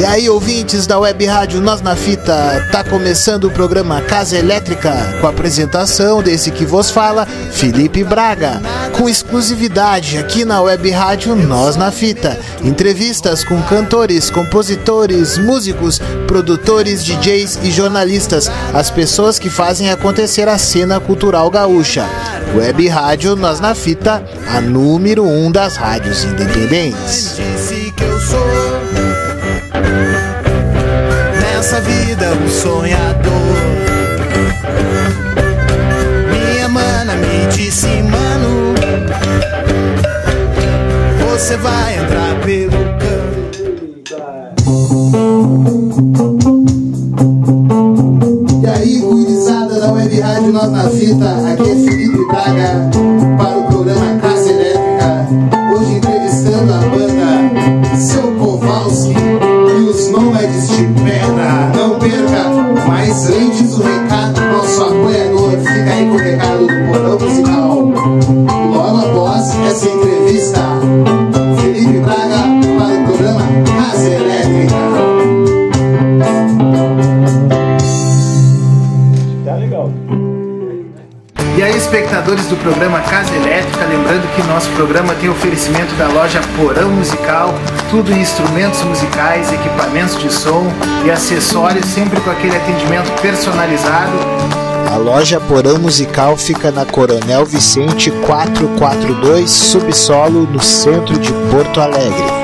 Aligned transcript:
E 0.00 0.04
aí, 0.06 0.30
ouvintes 0.30 0.86
da 0.86 0.98
Web 0.98 1.26
Rádio 1.26 1.60
Nós 1.60 1.82
na 1.82 1.94
Fita, 1.94 2.66
tá 2.72 2.82
começando 2.82 3.44
o 3.44 3.50
programa 3.50 4.00
Casa 4.00 4.34
Elétrica, 4.34 4.90
com 5.20 5.26
a 5.26 5.30
apresentação 5.30 6.22
desse 6.22 6.50
que 6.50 6.64
vos 6.64 6.90
fala, 6.90 7.26
Felipe 7.26 8.02
Braga, 8.02 8.62
com 8.96 9.10
exclusividade 9.10 10.16
aqui 10.16 10.42
na 10.42 10.62
Web 10.62 10.88
Rádio 10.88 11.36
Nós 11.36 11.76
na 11.76 11.90
Fita. 11.90 12.40
Entrevistas 12.64 13.44
com 13.44 13.60
cantores, 13.64 14.30
compositores, 14.30 15.36
músicos, 15.36 16.00
produtores, 16.26 17.04
DJs 17.04 17.58
e 17.62 17.70
jornalistas, 17.70 18.50
as 18.72 18.90
pessoas 18.90 19.38
que 19.38 19.50
fazem 19.50 19.90
acontecer 19.90 20.48
a 20.48 20.56
cena 20.56 20.98
cultural 20.98 21.50
gaúcha. 21.50 22.08
Web 22.56 22.88
Rádio 22.88 23.36
Nós 23.36 23.60
na 23.60 23.74
Fita, 23.74 24.24
a 24.48 24.62
número 24.62 25.26
um 25.26 25.52
das 25.52 25.76
rádios 25.76 26.24
independentes. 26.24 27.38
Um 32.28 32.48
sonhador. 32.48 33.32
Minha 36.30 36.68
mana 36.68 37.14
me 37.16 37.46
disse, 37.52 37.86
mano, 38.02 38.74
você 41.18 41.56
vai 41.56 41.98
entrar 41.98 42.40
pelo 42.44 42.70
canto. 42.98 44.20
E 48.62 48.66
aí, 48.66 48.98
gurizada 48.98 49.80
da 49.80 49.92
Web 49.92 50.20
Rádio 50.20 50.52
Nós 50.52 50.70
na 50.70 50.90
Fita, 50.90 51.52
aqui 51.52 51.70
é 51.70 51.74
Felipe 51.74 52.26
Braga 52.26 52.90
para 53.38 53.59
mas 63.10 63.28
antes 63.28 63.76
o 63.76 63.82
recado 63.82 64.09
do 82.50 82.56
programa 82.56 83.00
Casa 83.00 83.32
Elétrica, 83.32 83.86
lembrando 83.86 84.26
que 84.34 84.42
nosso 84.42 84.68
programa 84.70 85.14
tem 85.14 85.30
oferecimento 85.30 85.94
da 85.94 86.08
loja 86.08 86.40
Porão 86.56 86.90
Musical, 86.90 87.54
tudo 87.88 88.12
em 88.12 88.20
instrumentos 88.20 88.82
musicais, 88.82 89.52
equipamentos 89.52 90.18
de 90.18 90.32
som 90.32 90.66
e 91.04 91.10
acessórios, 91.12 91.86
sempre 91.86 92.20
com 92.20 92.30
aquele 92.30 92.56
atendimento 92.56 93.08
personalizado. 93.22 94.12
A 94.92 94.96
loja 94.96 95.38
Porão 95.38 95.78
Musical 95.78 96.36
fica 96.36 96.72
na 96.72 96.84
Coronel 96.84 97.46
Vicente 97.46 98.10
442, 98.26 99.48
subsolo, 99.48 100.48
no 100.50 100.60
centro 100.60 101.16
de 101.20 101.32
Porto 101.52 101.80
Alegre. 101.80 102.39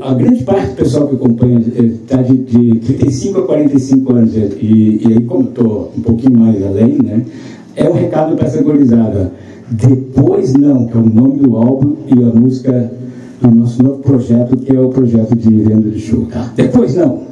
A 0.00 0.14
grande 0.14 0.44
parte 0.44 0.68
do 0.68 0.76
pessoal 0.76 1.08
que 1.08 1.14
acompanha 1.16 1.60
está 1.60 2.22
de, 2.22 2.36
de 2.36 2.78
35 2.78 3.40
a 3.40 3.46
45 3.46 4.12
anos, 4.12 4.36
e, 4.36 4.38
e 4.40 5.06
aí, 5.06 5.20
como 5.24 5.48
estou 5.48 5.92
um 5.96 6.00
pouquinho 6.00 6.38
mais 6.38 6.64
além, 6.64 6.98
né? 7.02 7.24
É 7.76 7.88
um 7.88 7.92
recado 7.92 8.36
para 8.36 8.46
essa 8.46 8.62
gorizada. 8.62 9.32
Depois 9.70 10.52
não, 10.54 10.86
que 10.86 10.96
é 10.96 11.00
o 11.00 11.06
nome 11.06 11.38
do 11.38 11.56
álbum 11.56 11.96
e 12.06 12.22
a 12.24 12.26
música 12.26 12.90
do 13.40 13.50
nosso 13.54 13.82
novo 13.82 13.98
projeto, 13.98 14.56
que 14.56 14.74
é 14.74 14.80
o 14.80 14.88
projeto 14.88 15.36
de 15.36 15.50
venda 15.50 15.90
de 15.90 16.00
show, 16.00 16.26
tá? 16.26 16.52
Depois. 16.56 16.94
Não, 16.96 17.27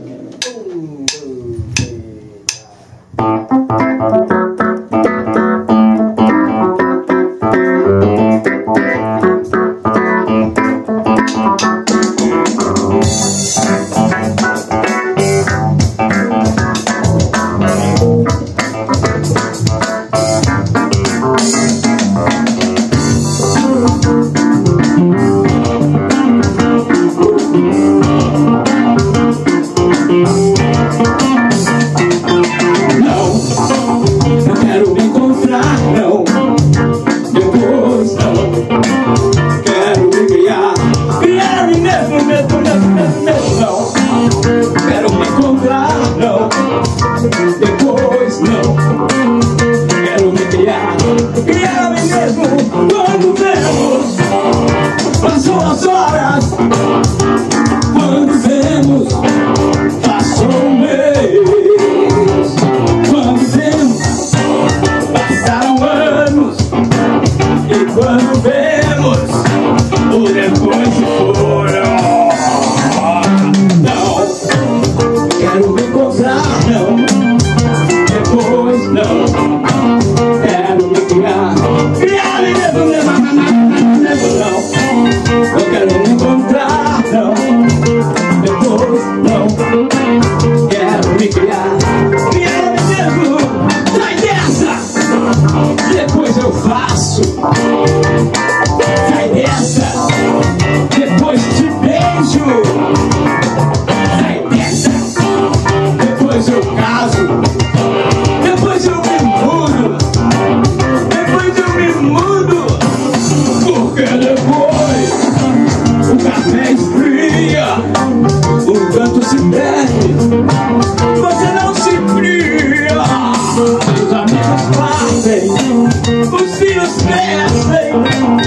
last 124.96 125.26
name. 125.26 125.84
Lucia's 126.30 127.04
last 127.04 127.68
baby. 127.68 128.45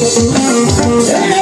Yeah. 0.00 1.37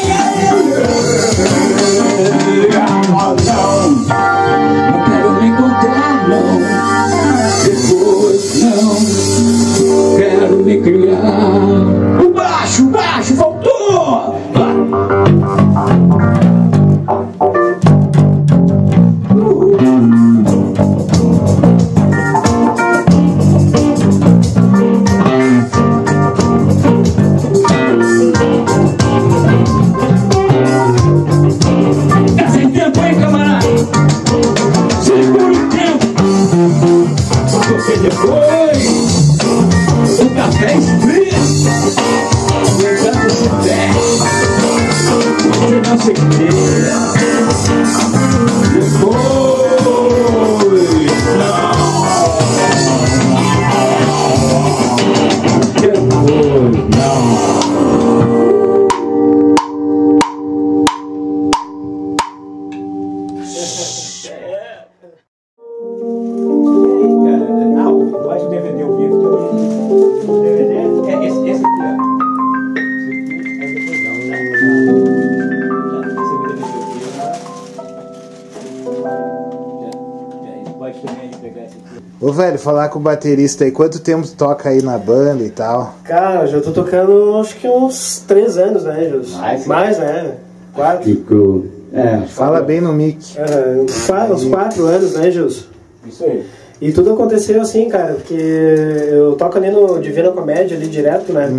Velho, 82.36 82.58
falar 82.58 82.88
com 82.90 82.98
o 82.98 83.02
baterista 83.02 83.64
aí, 83.64 83.70
quanto 83.72 83.98
tempo 83.98 84.26
tu 84.26 84.34
toca 84.34 84.68
aí 84.68 84.82
na 84.82 84.96
banda 84.98 85.42
e 85.42 85.50
tal? 85.50 85.94
Cara, 86.04 86.42
eu 86.42 86.46
já 86.48 86.60
tô 86.60 86.70
tocando 86.70 87.36
acho 87.40 87.56
que 87.56 87.66
uns 87.68 88.22
3 88.28 88.56
anos, 88.58 88.84
né, 88.84 89.08
Jus? 89.10 89.34
Mais, 89.36 89.66
Mais, 89.66 89.98
né? 89.98 90.34
Quatro. 90.74 91.04
Ficou. 91.04 91.64
É, 91.92 92.18
Fala 92.28 92.60
bem 92.60 92.80
no 92.80 92.92
mic. 92.92 93.18
É, 93.38 93.80
uns 93.82 94.06
qua- 94.06 94.24
uns 94.26 94.44
quatro 94.44 94.84
anos, 94.86 95.14
né, 95.14 95.30
Jus? 95.30 95.66
Isso 96.06 96.22
aí. 96.24 96.44
E 96.78 96.92
tudo 96.92 97.14
aconteceu 97.14 97.60
assim, 97.62 97.88
cara, 97.88 98.12
porque 98.14 98.34
eu 98.34 99.34
toco 99.36 99.56
ali 99.56 99.70
no 99.70 99.98
Divina 99.98 100.30
Comédia, 100.30 100.76
ali 100.76 100.86
direto, 100.88 101.32
né? 101.32 101.50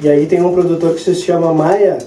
E 0.00 0.08
aí 0.08 0.24
tem 0.26 0.42
um 0.42 0.52
produtor 0.54 0.94
que 0.94 1.00
se 1.02 1.14
chama 1.16 1.52
Maia, 1.52 1.98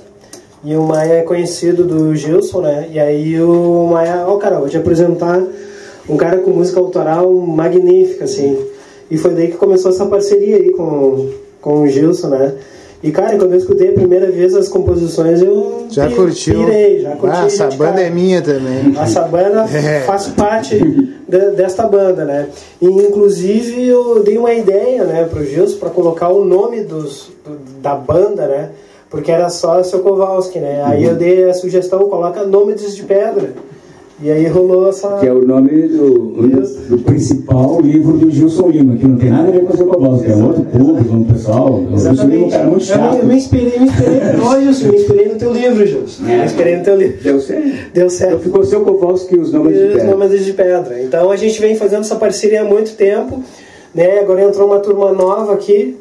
e 0.64 0.76
o 0.76 0.82
Maia 0.82 1.14
é 1.14 1.22
conhecido 1.22 1.84
do 1.84 2.16
Gilson, 2.16 2.62
né? 2.62 2.88
E 2.92 3.00
aí 3.00 3.40
o 3.40 3.88
Maia, 3.92 4.26
ó, 4.28 4.36
cara, 4.38 4.58
vou 4.60 4.68
te 4.68 4.78
apresentar 4.78 5.40
um 6.08 6.18
cara 6.18 6.38
com 6.38 6.52
música 6.52 6.80
autoral 6.80 7.32
magnífica, 7.34 8.26
assim. 8.26 8.58
E 9.10 9.18
foi 9.18 9.32
daí 9.34 9.48
que 9.50 9.58
começou 9.58 9.92
essa 9.92 10.06
parceria 10.06 10.58
aí 10.58 10.72
com, 10.72 11.30
com 11.62 11.82
o 11.82 11.88
Gilson, 11.88 12.30
né? 12.30 12.54
E, 13.04 13.12
cara, 13.12 13.38
quando 13.38 13.52
eu 13.54 13.58
escutei 13.60 13.90
a 13.90 13.94
primeira 13.94 14.32
vez 14.32 14.56
as 14.56 14.68
composições, 14.68 15.40
eu 15.42 15.86
Já 15.92 16.08
pi- 16.08 16.16
curtiu? 16.16 16.66
pirei, 16.66 17.02
já 17.02 17.12
curti. 17.16 17.36
Ah, 17.38 17.46
essa 17.46 17.68
banda 17.68 18.02
é 18.02 18.10
minha 18.10 18.42
também. 18.42 18.94
Essa 19.00 19.22
banda 19.22 19.66
É. 19.72 20.02
faz 20.02 20.28
parte 20.30 20.80
de- 20.80 21.52
desta 21.56 21.84
banda, 21.88 22.26
né? 22.26 22.48
E, 22.82 22.88
inclusive 22.88 23.88
eu 23.88 24.24
dei 24.24 24.38
uma 24.40 24.54
ideia, 24.54 25.04
né, 25.04 25.28
pro 25.30 25.46
Gilson 25.46 25.78
para 25.78 25.90
colocar 25.92 26.30
o 26.30 26.44
nome 26.44 26.82
dos, 26.82 27.30
do- 27.46 27.80
da 27.80 27.94
banda, 27.94 28.48
né? 28.48 28.70
Porque 29.08 29.32
era 29.32 29.50
só 29.50 29.84
seu 29.84 30.00
Kowalski, 30.00 30.58
né? 30.60 30.82
Aí 30.84 31.04
eu 31.04 31.16
dei 31.16 31.44
a 31.48 31.54
sugestão, 31.54 32.10
coloca 32.10 32.44
Nômades 32.44 32.96
de 32.96 33.04
Pedra. 33.04 33.54
E 34.22 34.32
aí 34.32 34.48
rolou 34.48 34.88
essa. 34.88 35.18
Que 35.18 35.28
é 35.28 35.34
o 35.34 35.46
nome 35.46 35.70
do, 35.90 36.10
do, 36.30 36.88
do 36.90 36.98
principal 37.00 37.82
livro 37.82 38.14
do 38.18 38.32
Gilson 38.32 38.70
Lima, 38.70 38.96
que 38.96 39.06
não 39.06 39.18
tem 39.18 39.30
nada 39.30 39.50
a 39.50 39.52
ver 39.52 39.66
com 39.66 39.74
o 39.74 39.78
seu 39.78 39.88
Kowalski, 39.88 40.32
é 40.32 40.36
um 40.36 40.48
outro 40.48 40.64
público, 40.64 41.14
um 41.14 41.24
pessoal. 41.26 41.74
O 41.82 41.98
Gilson 41.98 42.24
Lima 42.28 42.44
é 42.46 42.48
um 42.48 42.50
cara 42.50 42.64
muito 42.64 42.72
Eu 42.72 42.76
me, 42.78 42.82
chato. 42.82 43.18
eu 43.18 43.26
me 43.26 43.36
inspirei, 43.36 43.80
me 43.80 43.86
inspirei, 43.88 44.20
Ó, 44.42 44.60
Gilson, 44.62 44.88
me 44.88 44.96
inspirei 44.96 45.28
no 45.28 45.36
teu 45.36 45.52
livro, 45.52 45.86
Gilson. 45.86 46.24
Me 46.24 46.46
inspirei 46.46 46.78
no 46.78 46.84
teu 46.86 46.96
livro. 46.96 47.18
Deu 47.24 47.40
certo. 47.42 47.64
Deu 47.66 47.78
Então 47.94 48.10
certo. 48.10 48.40
ficou 48.40 48.64
seu 48.64 48.82
Kowalski 48.86 49.36
e 49.36 49.40
os 49.40 49.52
nomes 49.52 49.74
de 49.76 49.82
E 49.82 49.88
os 49.88 49.94
pedra. 49.96 50.10
Nômades 50.12 50.46
de 50.46 50.54
Pedra. 50.54 51.02
Então 51.04 51.30
a 51.30 51.36
gente 51.36 51.60
vem 51.60 51.76
fazendo 51.76 52.02
essa 52.02 52.16
parceria 52.16 52.62
há 52.62 52.66
muito 52.66 52.96
tempo, 52.96 53.44
né? 53.94 54.20
Agora 54.22 54.44
entrou 54.44 54.68
uma 54.68 54.80
turma 54.80 55.12
nova 55.12 55.54
aqui. 55.54 55.98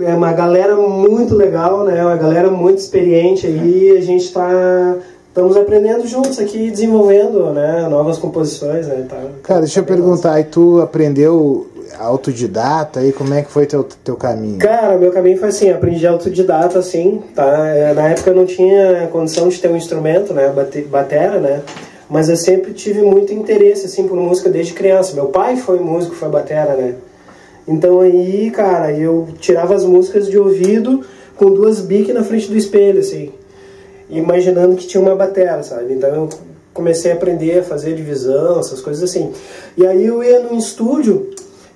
É 0.00 0.12
uma 0.12 0.32
galera 0.32 0.74
muito 0.76 1.36
legal, 1.36 1.84
né? 1.84 2.04
Uma 2.04 2.16
galera 2.16 2.50
muito 2.50 2.78
experiente 2.78 3.46
aí. 3.46 3.96
A 3.96 4.00
gente 4.00 4.24
está 4.24 4.96
estamos 5.38 5.56
aprendendo 5.56 6.04
juntos 6.04 6.36
aqui, 6.40 6.68
desenvolvendo, 6.68 7.52
né? 7.52 7.86
Novas 7.88 8.18
composições, 8.18 8.88
né? 8.88 9.06
Tá, 9.08 9.16
Cara, 9.44 9.60
deixa 9.60 9.78
eu 9.78 9.84
tá 9.84 9.92
bem 9.94 10.02
perguntar, 10.02 10.32
aí 10.34 10.42
tu 10.44 10.80
aprendeu 10.80 11.68
autodidata 11.96 12.98
aí, 13.00 13.12
como 13.12 13.32
é 13.32 13.42
que 13.42 13.50
foi 13.50 13.64
teu, 13.64 13.86
teu 14.04 14.16
caminho? 14.16 14.58
Cara, 14.58 14.98
meu 14.98 15.12
caminho 15.12 15.38
foi 15.38 15.48
assim, 15.48 15.70
aprendi 15.70 16.04
autodidata, 16.06 16.80
assim, 16.80 17.22
tá? 17.36 17.68
É, 17.68 17.94
Na 17.94 18.08
época 18.08 18.30
eu 18.30 18.34
não 18.36 18.46
tinha 18.46 19.08
condição 19.12 19.48
de 19.48 19.58
ter 19.60 19.68
um 19.70 19.76
instrumento, 19.76 20.34
né, 20.34 20.48
bate- 20.54 20.82
batera, 20.82 21.38
né? 21.38 21.62
Mas 22.10 22.28
eu 22.28 22.36
sempre 22.36 22.72
tive 22.72 23.02
muito 23.02 23.32
interesse, 23.32 23.86
assim, 23.86 24.08
por 24.08 24.16
música 24.16 24.50
desde 24.50 24.72
criança. 24.72 25.14
Meu 25.14 25.26
pai 25.26 25.56
foi 25.56 25.78
músico, 25.78 26.14
foi 26.16 26.28
batera, 26.28 26.74
né? 26.74 26.94
Então 27.66 28.00
aí, 28.00 28.50
cara, 28.50 28.92
eu 28.92 29.28
tirava 29.38 29.74
as 29.74 29.84
músicas 29.84 30.26
de 30.26 30.36
ouvido 30.38 31.02
com 31.36 31.52
duas 31.52 31.80
biques 31.80 32.14
na 32.14 32.24
frente 32.24 32.48
do 32.48 32.56
espelho, 32.56 32.98
assim, 33.00 33.30
imaginando 34.10 34.76
que 34.76 34.86
tinha 34.86 35.00
uma 35.00 35.14
batera, 35.14 35.62
sabe? 35.62 35.92
Então 35.94 36.08
eu 36.14 36.28
comecei 36.72 37.10
a 37.10 37.14
aprender 37.14 37.58
a 37.58 37.62
fazer 37.62 37.94
divisão, 37.94 38.60
essas 38.60 38.80
coisas 38.80 39.02
assim. 39.02 39.32
E 39.76 39.86
aí 39.86 40.06
eu 40.06 40.22
ia 40.22 40.40
num 40.40 40.56
estúdio 40.56 41.30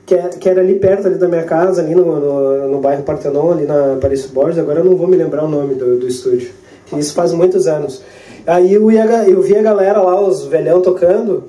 que, 0.06 0.14
é- 0.14 0.28
que 0.28 0.48
era 0.48 0.60
ali 0.60 0.76
perto 0.76 1.06
ali 1.06 1.16
da 1.16 1.28
minha 1.28 1.44
casa, 1.44 1.82
ali 1.82 1.94
no, 1.94 2.04
no, 2.04 2.68
no 2.68 2.78
bairro 2.80 3.02
Partenon, 3.02 3.52
ali 3.52 3.64
na 3.66 3.96
Paris 4.00 4.26
Borges, 4.26 4.58
agora 4.58 4.80
eu 4.80 4.84
não 4.84 4.96
vou 4.96 5.06
me 5.06 5.16
lembrar 5.16 5.44
o 5.44 5.48
nome 5.48 5.74
do, 5.74 5.98
do 5.98 6.06
estúdio, 6.06 6.50
isso 6.96 7.14
faz 7.14 7.32
muitos 7.32 7.66
anos. 7.66 8.02
Aí 8.46 8.72
eu, 8.74 8.90
ia, 8.90 9.04
eu 9.28 9.40
via 9.40 9.60
a 9.60 9.62
galera 9.62 10.00
lá, 10.00 10.20
os 10.20 10.44
velhão 10.46 10.80
tocando, 10.80 11.44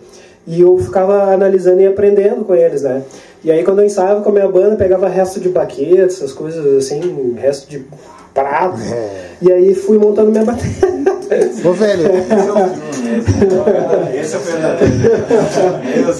e 0.46 0.62
eu 0.62 0.78
ficava 0.78 1.34
analisando 1.34 1.82
e 1.82 1.88
aprendendo 1.88 2.44
com 2.46 2.54
eles, 2.54 2.82
né? 2.84 3.02
E 3.44 3.52
aí 3.52 3.64
quando 3.64 3.80
eu 3.80 3.86
ensaiava 3.86 4.22
com 4.22 4.30
a 4.30 4.34
minha 4.34 4.48
banda, 4.48 4.76
pegava 4.76 5.08
resto 5.08 5.40
de 5.40 5.50
baqueta, 5.50 6.06
essas 6.06 6.32
coisas 6.32 6.66
assim, 6.78 7.36
resto 7.38 7.70
de 7.70 7.86
prato, 8.34 8.80
e 9.42 9.52
aí 9.52 9.76
fui 9.76 9.98
montando 9.98 10.32
minha 10.32 10.46
bateria. 10.46 11.04
Ô, 11.66 11.74
velho, 11.74 12.04
Esse 14.20 14.36
é 14.36 14.38
o 14.38 14.42
verdadeiro. 14.42 14.94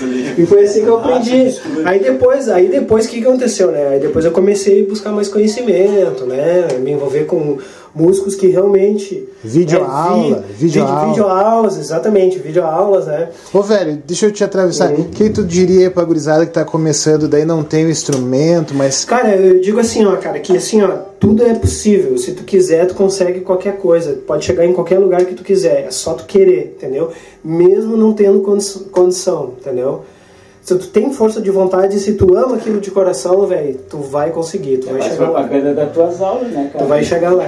O 0.02 0.06
livre. 0.06 0.44
E 0.44 0.46
foi 0.46 0.64
assim 0.64 0.84
que 0.84 0.88
eu 0.88 0.98
aprendi. 0.98 1.60
Aí 1.86 2.00
depois, 2.00 2.50
aí 2.50 2.68
depois 2.68 3.06
o 3.06 3.10
que 3.10 3.22
que 3.22 3.28
aconteceu, 3.28 3.72
né? 3.72 3.88
Aí 3.90 4.00
depois 4.00 4.26
eu 4.26 4.32
comecei 4.32 4.84
a 4.84 4.90
buscar 4.90 5.12
mais 5.12 5.30
conhecimento, 5.30 6.26
né? 6.26 6.68
Me 6.80 6.92
envolver 6.92 7.26
com 7.26 7.58
músicos 7.96 8.36
que 8.36 8.48
realmente 8.48 9.28
Videoaula, 9.44 10.44
vi- 10.58 10.68
videoaula. 10.68 10.96
vídeo- 11.00 11.10
videoaulas, 11.10 11.78
exatamente, 11.78 12.40
videoaulas, 12.40 13.06
né? 13.08 13.30
ô, 13.54 13.62
velho, 13.62 14.02
deixa 14.06 14.26
eu 14.26 14.32
te 14.32 14.44
atravessar. 14.44 14.92
O 14.94 15.06
que 15.06 15.30
tu 15.30 15.44
diria 15.44 15.92
pra 15.92 16.04
gurizada 16.04 16.46
que 16.46 16.52
tá 16.54 16.66
começando, 16.66 17.28
daí 17.28 17.46
não 17.46 17.64
tem 17.64 17.86
o 17.86 17.90
instrumento, 17.90 18.74
mas 18.74 19.06
Cara, 19.06 19.36
eu 19.36 19.60
digo 19.62 19.80
assim, 19.80 20.06
ó, 20.06 20.16
cara, 20.18 20.40
que 20.40 20.56
assim, 20.58 20.82
ó, 20.82 20.90
tudo 21.20 21.44
é 21.44 21.54
possível. 21.54 22.18
Se 22.18 22.32
tu 22.34 22.44
quiser, 22.44 22.88
tu 22.88 22.96
consegue 22.96 23.42
qualquer 23.42 23.78
coisa. 23.78 24.14
Pode 24.26 24.44
chegar 24.46 24.66
em 24.66 24.74
qualquer 24.74 25.00
lugar 25.00 25.24
que 25.26 25.36
tu 25.36 25.44
quiser. 25.44 25.86
É 25.88 25.92
só 25.92 26.14
tu 26.14 26.26
querer, 26.26 26.76
entendeu? 26.78 27.12
Mesmo 27.44 27.96
não 27.98 28.14
tendo 28.14 28.42
condi- 28.42 28.80
condição, 28.92 29.54
entendeu? 29.60 30.02
Se 30.64 30.76
tu 30.78 30.88
tem 30.88 31.12
força 31.12 31.42
de 31.42 31.52
vontade, 31.52 32.00
se 32.00 32.14
tu 32.14 32.38
ama 32.38 32.56
aquilo 32.56 32.80
de 32.80 32.90
coração, 32.90 33.46
velho, 33.46 33.78
tu 33.90 33.98
vai 33.98 34.30
conseguir, 34.32 34.78
tu 34.78 34.88
vai 34.88 35.02
Faz 35.02 35.12
chegar 35.12 35.30
lá. 35.30 35.42
propaganda 35.42 35.74
das 35.74 35.92
tuas 35.94 36.22
aulas, 36.22 36.48
né, 36.52 36.70
cara? 36.72 36.86
Tu 36.86 36.88
vai 36.90 37.04
chegar 37.04 37.34
lá. 37.34 37.44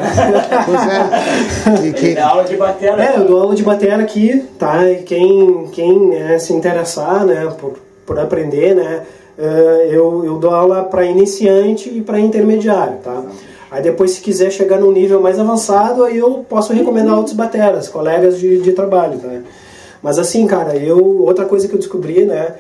pois 0.65 1.84
é. 1.84 1.88
E 1.88 1.93
quem- 1.93 2.17
aula 2.17 2.43
de 2.43 2.57
bateria. 2.57 3.01
É, 3.01 3.17
eu 3.17 3.24
dou 3.25 3.41
aula 3.41 3.55
de 3.55 3.63
bateria 3.63 3.95
aqui, 3.95 4.43
tá? 4.60 4.89
E 4.91 5.03
quem, 5.03 5.67
quem 5.72 6.07
né, 6.10 6.38
se 6.39 6.51
interessar, 6.51 7.25
né, 7.25 7.48
por, 7.57 7.75
por 8.05 8.19
aprender, 8.19 8.75
né, 8.75 9.03
eh, 9.39 9.88
eu, 9.91 10.24
eu 10.25 10.38
dou 10.38 10.51
aula 10.51 10.84
para 10.84 11.05
iniciante 11.05 11.89
e 11.89 12.01
para 12.01 12.19
intermediário, 12.19 12.98
tá? 13.01 13.24
Aí 13.72 13.81
depois, 13.81 14.12
se 14.12 14.22
quiser 14.22 14.51
chegar 14.51 14.77
num 14.77 14.91
nível 14.91 15.22
mais 15.22 15.39
avançado, 15.39 16.03
aí 16.03 16.17
eu 16.17 16.45
posso 16.50 16.74
recomendar 16.74 17.15
outros 17.15 17.36
bateras, 17.36 17.88
colegas 17.88 18.38
de, 18.38 18.62
de 18.62 18.74
trabalho, 18.74 19.17
tá? 19.19 19.29
Mas 20.03 20.19
assim, 20.19 20.45
cara, 20.45 20.75
eu 20.75 21.22
outra 21.24 21.45
coisa 21.45 21.65
que 21.67 21.74
eu 21.74 21.79
descobri, 21.79 22.25
né, 22.25 22.55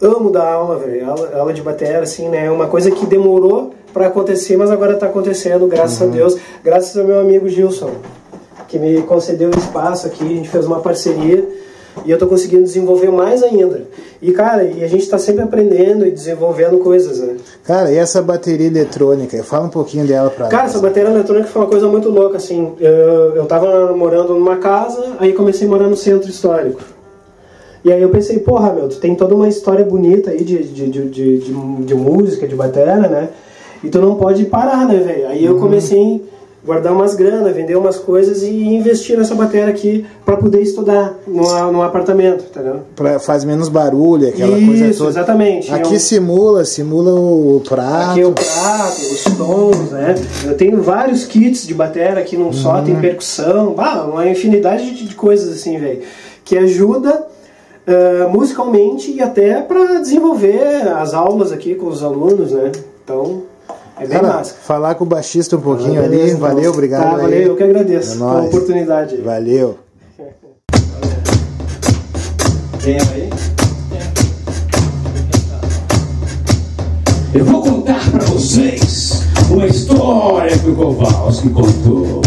amo 0.00 0.30
dar 0.30 0.52
aula, 0.52 0.76
velho, 0.76 1.10
aula, 1.10 1.30
aula 1.36 1.52
de 1.52 1.62
bateria, 1.62 2.00
assim, 2.00 2.28
né, 2.28 2.46
é 2.46 2.50
uma 2.50 2.66
coisa 2.66 2.90
que 2.90 3.06
demorou 3.06 3.72
para 3.92 4.06
acontecer, 4.06 4.56
mas 4.56 4.70
agora 4.70 4.96
tá 4.96 5.06
acontecendo, 5.06 5.66
graças 5.66 6.00
a 6.00 6.06
Deus, 6.06 6.36
graças 6.62 6.96
ao 6.96 7.04
meu 7.04 7.18
amigo 7.20 7.48
Gilson 7.48 7.90
que 8.70 8.78
me 8.78 9.02
concedeu 9.02 9.50
espaço 9.50 10.06
aqui, 10.06 10.24
a 10.24 10.28
gente 10.28 10.48
fez 10.48 10.64
uma 10.64 10.78
parceria 10.78 11.44
e 12.04 12.10
eu 12.10 12.16
tô 12.16 12.28
conseguindo 12.28 12.62
desenvolver 12.62 13.10
mais 13.10 13.42
ainda. 13.42 13.82
E 14.22 14.30
cara, 14.30 14.62
e 14.62 14.84
a 14.84 14.86
gente 14.86 15.08
tá 15.08 15.18
sempre 15.18 15.42
aprendendo 15.42 16.06
e 16.06 16.10
desenvolvendo 16.10 16.78
coisas, 16.78 17.18
né? 17.18 17.36
Cara, 17.64 17.90
e 17.90 17.96
essa 17.96 18.22
bateria 18.22 18.68
eletrônica? 18.68 19.42
Fala 19.42 19.66
um 19.66 19.70
pouquinho 19.70 20.06
dela 20.06 20.30
pra 20.30 20.46
Cara, 20.46 20.62
nós. 20.62 20.72
essa 20.72 20.80
bateria 20.80 21.10
eletrônica 21.10 21.48
foi 21.48 21.62
uma 21.62 21.68
coisa 21.68 21.88
muito 21.88 22.08
louca, 22.08 22.36
assim. 22.36 22.72
Eu, 22.78 23.34
eu 23.34 23.46
tava 23.46 23.92
morando 23.92 24.34
numa 24.34 24.56
casa, 24.56 25.16
aí 25.18 25.32
comecei 25.32 25.66
a 25.66 25.70
morar 25.70 25.88
no 25.88 25.96
centro 25.96 26.30
histórico. 26.30 26.80
E 27.84 27.92
aí 27.92 28.02
eu 28.02 28.10
pensei, 28.10 28.38
porra, 28.40 28.72
meu, 28.72 28.88
tu 28.88 28.96
tem 28.96 29.14
toda 29.14 29.34
uma 29.34 29.48
história 29.48 29.84
bonita 29.84 30.30
aí 30.30 30.44
de, 30.44 30.62
de, 30.62 30.86
de, 30.90 31.38
de, 31.84 31.94
música, 31.94 32.46
de 32.46 32.54
bateria, 32.54 32.96
né? 32.96 33.28
E 33.82 33.88
tu 33.88 34.00
não 34.00 34.16
pode 34.16 34.44
parar, 34.44 34.86
né, 34.86 34.96
velho? 34.98 35.28
Aí 35.28 35.44
eu 35.44 35.58
comecei 35.58 36.22
guardar 36.64 36.92
umas 36.92 37.14
grana, 37.14 37.50
vender 37.52 37.74
umas 37.76 37.96
coisas 37.96 38.42
e 38.42 38.50
investir 38.50 39.16
nessa 39.16 39.34
bateria 39.34 39.68
aqui 39.68 40.04
para 40.26 40.36
poder 40.36 40.60
estudar 40.60 41.18
no, 41.26 41.72
no 41.72 41.82
apartamento, 41.82 42.44
entendeu? 42.50 42.80
Pra, 42.94 43.18
faz 43.18 43.44
menos 43.44 43.68
barulho, 43.68 44.28
aquela 44.28 44.58
coisa 44.58 44.86
Isso, 44.86 44.98
toda. 44.98 45.10
exatamente. 45.10 45.72
Aqui 45.72 45.98
simula, 45.98 46.64
simula 46.64 47.12
o 47.18 47.62
prato. 47.66 48.10
Aqui 48.10 48.20
é 48.20 48.26
o 48.26 48.32
prato, 48.32 49.00
os 49.00 49.24
tons, 49.36 49.90
né? 49.90 50.14
Eu 50.44 50.54
tenho 50.56 50.82
vários 50.82 51.24
kits 51.24 51.66
de 51.66 51.72
bateria 51.72 52.18
aqui 52.18 52.36
num 52.36 52.52
só, 52.52 52.76
Uhum. 52.76 52.84
tem 52.84 53.00
percussão, 53.00 53.72
bah, 53.72 54.04
uma 54.04 54.28
infinidade 54.28 54.94
de, 54.94 55.08
de 55.08 55.14
coisas 55.14 55.50
assim, 55.50 55.78
velho, 55.78 56.00
que 56.44 56.58
ajuda 56.58 57.29
eh, 57.90 58.26
musicalmente 58.28 59.10
e 59.12 59.22
até 59.22 59.60
para 59.62 60.00
desenvolver 60.00 60.88
as 60.96 61.14
aulas 61.14 61.52
aqui 61.52 61.74
com 61.74 61.86
os 61.86 62.02
alunos, 62.02 62.52
né? 62.52 62.72
Então, 63.04 63.42
é 63.96 64.00
bem 64.06 64.18
Cara, 64.20 64.34
massa. 64.34 64.54
falar 64.62 64.94
com 64.94 65.04
o 65.04 65.06
baixista 65.06 65.56
um 65.56 65.60
pouquinho 65.60 66.00
Ah, 66.00 66.04
ali, 66.04 66.16
beleza, 66.16 66.36
então. 66.36 66.48
valeu, 66.48 66.70
obrigado. 66.72 67.02
Tá, 67.02 67.16
aí. 67.16 67.22
valeu, 67.22 67.40
eu 67.42 67.56
que 67.56 67.62
agradeço 67.62 68.14
É 68.14 68.18
pela 68.18 68.32
nóis. 68.34 68.46
oportunidade. 68.46 69.14
aí. 69.16 69.20
Valeu. 69.22 69.78
Tem 72.82 72.96
aí? 72.96 73.30
Eu 77.32 77.44
vou 77.44 77.62
contar 77.62 78.10
pra 78.10 78.24
vocês 78.24 79.22
uma 79.50 79.66
história 79.66 80.56
que 80.58 80.68
o 80.70 80.74
Kowalski 80.74 81.48
contou. 81.50 82.20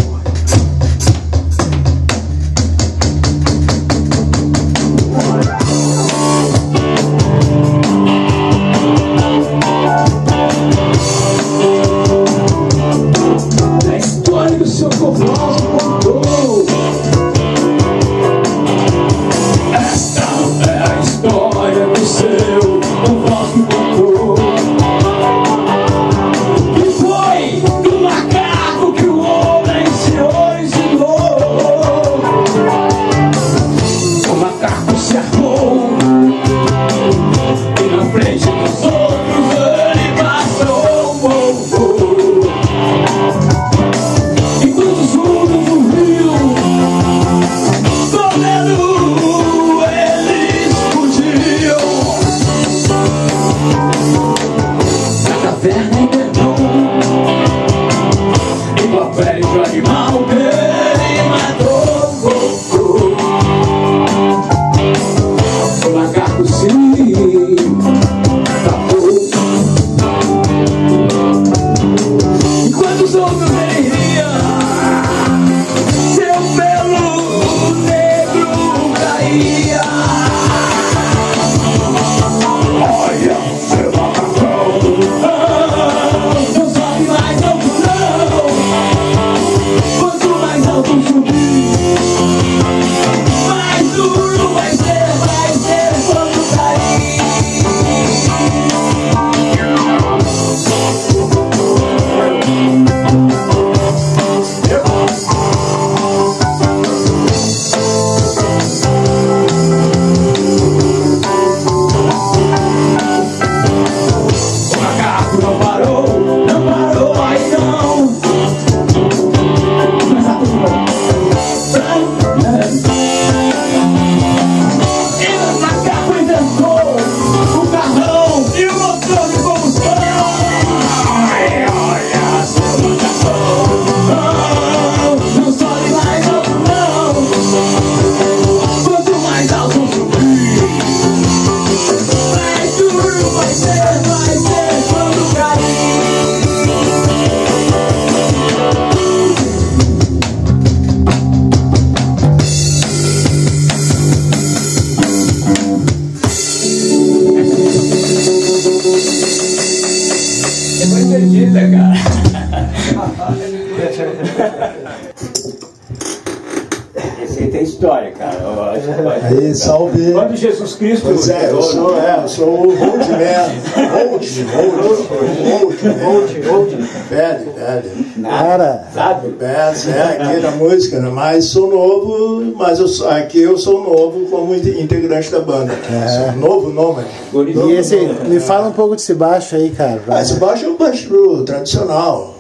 Aí, 169.23 169.55
salve. 169.55 170.11
Quando 170.11 170.35
Jesus 170.35 170.75
Cristo. 170.75 171.05
Pois 171.05 171.29
é, 171.29 171.49
eu 171.49 171.61
sou, 171.61 171.97
é, 171.97 172.19
eu 172.23 172.27
sou 172.27 172.47
o 172.47 172.67
Old 172.69 173.09
Man. 173.09 174.11
Old, 174.11 174.45
old, 174.57 175.87
old, 176.05 176.49
old. 176.49 176.75
Velho, 177.09 177.51
velho. 177.53 177.91
Cara, 178.23 178.87
Sabe? 178.93 179.29
Peço, 179.39 179.89
é, 179.89 180.01
aqui 180.17 180.39
na 180.41 180.51
música, 180.51 180.99
né? 180.99 181.09
mas 181.09 181.45
sou 181.45 181.69
novo, 181.69 182.53
mas 182.55 182.79
eu 182.79 182.87
sou- 182.87 183.09
aqui 183.09 183.41
eu 183.41 183.57
sou 183.57 183.81
novo 183.83 184.25
como 184.29 184.53
inte- 184.55 184.81
integrante 184.81 185.31
da 185.31 185.39
banda. 185.39 185.73
Sou 186.07 186.31
novo 186.37 186.69
nômade. 186.69 187.07
e 187.33 187.71
esse, 187.73 187.95
me 188.27 188.39
fala 188.39 188.67
um 188.69 188.73
pouco 188.73 188.95
desse 188.95 189.13
baixo 189.13 189.55
aí, 189.55 189.69
cara. 189.71 190.01
Ah, 190.07 190.21
esse 190.21 190.33
baixo 190.35 190.65
é 190.65 190.69
um 190.69 190.77
baixo 190.77 191.43
tradicional. 191.45 192.33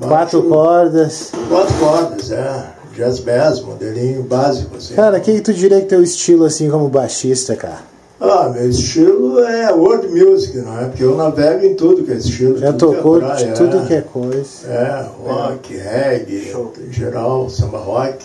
Quatro 0.00 0.40
Baixo- 0.40 0.42
cordas. 0.42 1.32
Quatro 1.48 1.74
cordas, 1.74 2.32
é. 2.32 2.64
Jazz 2.94 3.20
bass, 3.20 3.60
modelinho 3.60 4.22
básico, 4.22 4.76
assim. 4.76 4.94
Cara, 4.94 5.18
o 5.18 5.20
que, 5.20 5.32
que 5.32 5.40
tu 5.40 5.52
diria 5.52 5.80
que 5.80 5.86
teu 5.86 6.02
estilo 6.02 6.44
assim 6.44 6.70
como 6.70 6.88
baixista, 6.88 7.56
cara? 7.56 7.80
Ah, 8.20 8.48
meu 8.54 8.70
estilo 8.70 9.40
é 9.40 9.72
world 9.72 10.06
music, 10.08 10.56
não 10.58 10.78
é? 10.80 10.84
Porque 10.84 11.02
eu 11.02 11.16
navego 11.16 11.66
em 11.66 11.74
tudo 11.74 12.04
que 12.04 12.12
é 12.12 12.14
estilo. 12.14 12.56
Já 12.56 12.72
tocou 12.72 13.20
é 13.20 13.34
de 13.34 13.52
tudo 13.52 13.78
é. 13.78 13.86
que 13.86 13.94
é 13.94 14.00
coisa. 14.00 14.68
É, 14.68 15.06
rock, 15.24 15.76
reggae, 15.76 16.52
em 16.86 16.92
geral, 16.92 17.50
samba 17.50 17.78
rock. 17.78 18.24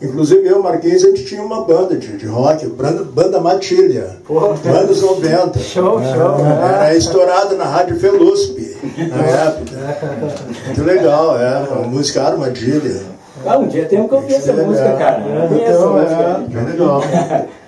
Inclusive 0.00 0.46
eu 0.46 0.60
Marquinhos, 0.60 1.04
a 1.04 1.08
gente 1.08 1.24
tinha 1.24 1.42
uma 1.42 1.64
banda 1.64 1.96
de, 1.96 2.16
de 2.16 2.26
rock, 2.26 2.66
banda, 2.66 3.04
banda 3.04 3.40
Matilha, 3.40 4.16
anos 4.64 5.00
90. 5.00 5.58
Show, 5.60 6.00
show. 6.00 6.44
Era 6.44 6.94
estourado 6.96 7.56
na 7.56 7.64
Rádio 7.64 7.98
Felusp, 8.00 8.76
na 9.08 9.16
época. 9.46 10.40
Muito 10.66 10.82
legal, 10.82 11.40
é, 11.40 11.46
a 11.48 11.86
música 11.86 12.22
Armadilha. 12.22 13.00
Ah, 13.46 13.58
um 13.58 13.66
dia 13.68 13.86
tem 13.86 14.06
que 14.06 14.14
ouvir 14.14 14.34
essa 14.34 14.52
Legal. 14.52 14.66
música, 14.66 14.92
cara. 14.96 15.22
Eu 15.26 15.34
não 15.40 15.48
conheço 15.48 15.70
essa 15.70 15.82
Então, 15.82 15.92
música. 15.94 16.58
é, 16.58 16.64
legal. 16.70 17.02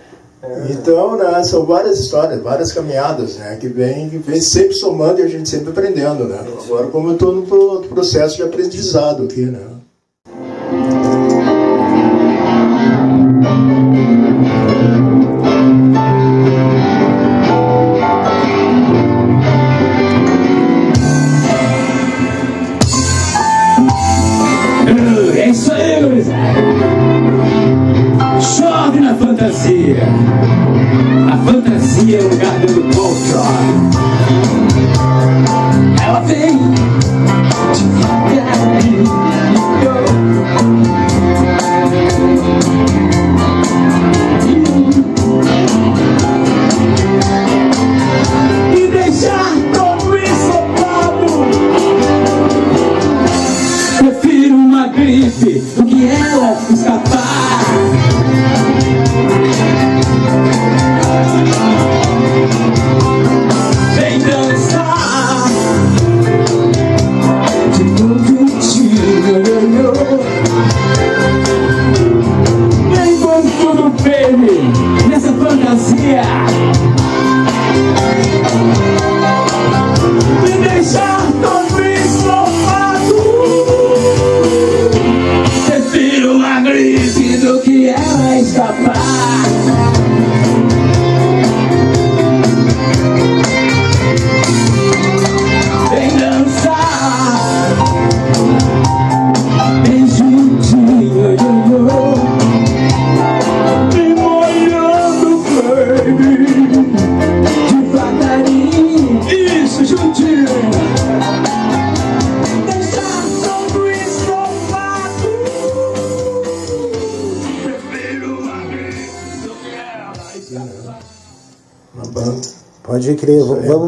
Então, 0.68 1.16
né, 1.16 1.42
são 1.42 1.64
várias 1.64 1.98
histórias, 2.00 2.38
várias 2.42 2.70
caminhadas, 2.70 3.36
né, 3.36 3.56
que 3.58 3.66
vem, 3.66 4.10
que 4.10 4.18
vem 4.18 4.42
sempre 4.42 4.74
somando 4.74 5.20
e 5.20 5.22
a 5.22 5.26
gente 5.26 5.48
sempre 5.48 5.70
aprendendo, 5.70 6.24
né. 6.24 6.38
Agora, 6.66 6.86
como 6.88 7.08
eu 7.08 7.12
estou 7.14 7.32
no 7.32 7.42
pro- 7.46 7.80
processo 7.88 8.36
de 8.36 8.42
aprendizado 8.42 9.22
aqui, 9.24 9.40
né. 9.46 9.60
Fantasia. 29.44 29.96
A 31.30 31.36
fantasia 31.44 32.18
é 32.18 32.22
o 32.22 32.28
lugar 32.28 32.60
do 32.60 32.92
Voltron. 32.94 34.23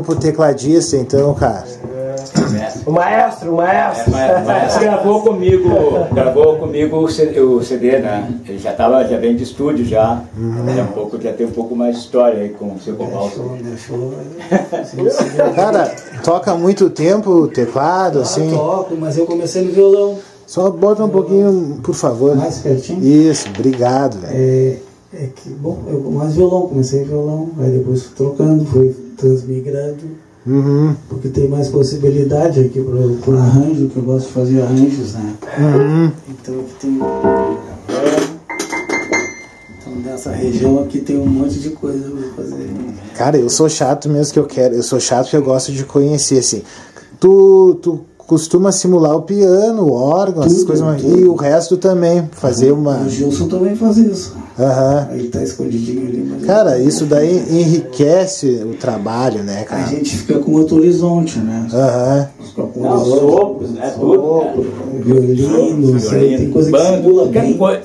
Pro 0.07 0.17
tecladista 0.17 0.97
então, 0.97 1.35
cara. 1.35 1.65
O 2.87 2.91
maestro, 2.93 3.53
o 3.53 3.57
maestro. 3.57 4.13
Mas, 4.13 4.47
mas 4.47 4.79
gravou 4.79 5.23
comigo, 5.23 5.69
gravou 6.13 6.57
comigo 6.57 6.97
o 6.99 7.09
C- 7.09 7.41
o 7.41 7.63
CD, 7.63 7.99
né? 7.99 8.31
Ele 8.47 8.59
já 8.59 8.73
tava, 8.73 9.05
já 9.07 9.19
vem 9.19 9.35
de 9.37 9.43
estúdio 9.43 9.85
já. 9.85 10.23
Já, 10.75 10.83
um 10.83 10.87
pouco, 10.89 11.21
já 11.21 11.33
tem 11.33 11.47
um 11.47 11.51
pouco 11.51 11.75
mais 11.75 11.97
de 11.97 12.03
história 12.03 12.41
aí 12.43 12.51
com 12.51 12.75
o 12.75 12.81
seu 12.81 12.95
Cobalto. 12.95 13.41
Cara, 15.55 15.95
toca 16.23 16.55
muito 16.55 16.91
tempo 16.91 17.31
o 17.31 17.49
teclado, 17.49 18.21
Ah, 18.21 18.23
assim. 18.23 18.51
toco, 18.51 18.95
mas 18.97 19.17
eu 19.19 19.27
comecei 19.27 19.63
no 19.63 19.73
violão. 19.73 20.19
Só 20.47 20.71
bota 20.71 21.05
um 21.05 21.09
pouquinho, 21.09 21.81
por 21.83 21.95
favor. 21.95 22.37
Mais 22.37 22.59
pertinho? 22.59 23.03
Isso, 23.05 23.49
obrigado, 23.49 24.19
velho. 24.21 24.33
É, 24.37 24.77
é 25.15 25.27
que, 25.35 25.49
bom, 25.51 25.79
eu 25.89 26.01
mais 26.13 26.35
violão, 26.35 26.69
comecei 26.69 27.03
violão, 27.05 27.49
aí 27.59 27.71
depois 27.71 28.03
fui 28.05 28.15
trocando, 28.17 28.65
fui 28.67 28.95
transmigrando, 29.17 30.05
Uhum. 30.47 30.95
porque 31.09 31.29
tem 31.29 31.49
mais 31.49 31.69
possibilidade 31.69 32.61
aqui 32.61 32.81
pro 32.81 33.37
arranjo, 33.37 33.89
que 33.89 33.97
eu 33.97 34.03
gosto 34.03 34.27
de 34.29 34.33
fazer 34.33 34.63
arranjos, 34.63 35.15
né? 35.15 35.35
Uhum. 35.59 36.13
Então 36.31 36.55
aqui 36.61 36.75
tem. 36.81 37.01
Então 39.79 39.93
nessa 40.05 40.31
região 40.31 40.81
aqui 40.81 41.01
tem 41.01 41.19
um 41.19 41.27
monte 41.27 41.59
de 41.59 41.71
coisa 41.71 42.11
pra 42.11 42.45
fazer. 42.45 42.71
Cara, 43.17 43.37
eu 43.39 43.49
sou 43.51 43.69
chato 43.69 44.09
mesmo 44.09 44.33
que 44.33 44.39
eu 44.39 44.47
quero. 44.47 44.75
Eu 44.75 44.83
sou 44.83 45.01
chato 45.01 45.25
porque 45.25 45.37
eu 45.37 45.43
gosto 45.43 45.73
de 45.73 45.85
conhecer, 45.85 46.39
assim. 46.39 46.63
Tu, 47.19 47.79
tu 47.83 48.01
costuma 48.19 48.71
simular 48.73 49.17
o 49.17 49.23
piano, 49.23 49.85
o 49.85 49.93
órgão, 49.93 50.43
essas 50.45 50.59
Tudo, 50.59 50.67
coisas. 50.67 50.85
mais- 50.85 51.01
tudo. 51.03 51.19
E 51.19 51.25
o 51.25 51.35
resto 51.35 51.77
também. 51.77 52.29
Fazer 52.33 52.73
uma. 52.73 52.99
O 53.03 53.09
Gilson 53.09 53.49
também 53.49 53.75
faz 53.75 53.97
isso. 53.97 54.37
Aham. 54.59 55.09
Aí 55.11 55.29
tá 55.29 55.43
escondidinho 55.43 56.07
ali, 56.07 56.29
mas. 56.31 56.45
Cara, 56.47 56.79
isso 56.79 57.05
daí 57.05 57.37
enriquece 57.51 58.63
o 58.65 58.75
trabalho, 58.75 59.43
né, 59.43 59.61
A 59.61 59.65
cara? 59.65 59.87
gente 59.87 60.17
fica 60.17 60.39
com 60.39 60.53
outro 60.53 60.77
horizonte, 60.79 61.39
né? 61.39 61.67
Aham. 61.73 62.29
Fica 62.43 62.63
com 62.63 62.81
Não, 62.81 62.93
horizonte. 62.99 63.21
sopros, 63.21 63.71
né? 63.73 63.95
Tudo. 63.99 64.45
né? 64.45 64.65
Violino, 65.07 66.01
tem 66.01 66.51
coisa 66.51 66.71
que 66.71 66.77
Bando, 66.77 66.97
simula 66.97 67.27
bem. 67.27 67.57
coisa. 67.57 67.85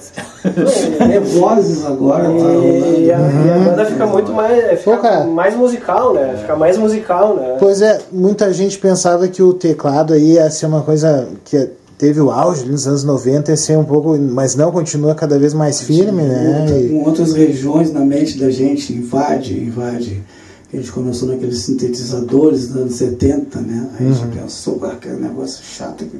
É 1.11 1.19
vozes 1.19 1.85
agora, 1.85 2.23
tá. 2.23 2.29
E 2.29 3.11
a, 3.11 3.17
e 3.19 3.49
a 3.51 3.69
banda 3.69 3.85
fica 3.85 4.05
muito 4.07 4.31
mais, 4.33 4.79
fica 4.79 4.97
Pô, 4.97 5.27
mais 5.27 5.55
musical, 5.55 6.13
né? 6.13 6.35
Fica 6.39 6.55
mais 6.55 6.77
musical, 6.77 7.35
né? 7.35 7.57
Pois 7.59 7.81
é, 7.81 7.99
muita 8.11 8.51
gente 8.53 8.77
pensava 8.79 9.27
que 9.27 9.43
o 9.43 9.53
teclado 9.53 10.13
aí 10.13 10.33
ia 10.33 10.49
ser 10.49 10.65
uma 10.65 10.81
coisa 10.81 11.27
que 11.45 11.69
teve 12.01 12.19
o 12.19 12.31
auge 12.31 12.65
nos 12.65 12.87
anos 12.87 13.03
90, 13.03 13.51
ia 13.51 13.55
ser 13.57 13.77
um 13.77 13.83
pouco, 13.83 14.17
mas 14.17 14.55
não, 14.55 14.71
continua 14.71 15.13
cada 15.13 15.37
vez 15.37 15.53
mais 15.53 15.81
firme, 15.81 16.23
né? 16.23 16.65
E- 16.85 16.89
Com 16.89 17.03
outras 17.03 17.31
regiões 17.33 17.93
na 17.93 17.99
mente 18.03 18.39
da 18.39 18.49
gente, 18.49 18.91
invade, 18.91 19.53
invade. 19.59 20.19
A 20.73 20.77
gente 20.77 20.91
começou 20.91 21.27
naqueles 21.29 21.59
sintetizadores 21.59 22.69
dos 22.69 22.75
anos 22.81 22.95
70, 22.95 23.59
né? 23.61 23.87
A 23.99 24.03
gente 24.03 24.35
pensou, 24.35 24.79
"Ah, 24.83 24.93
aquele 24.93 25.17
negócio 25.17 25.63
chato 25.63 26.03
aqui. 26.03 26.17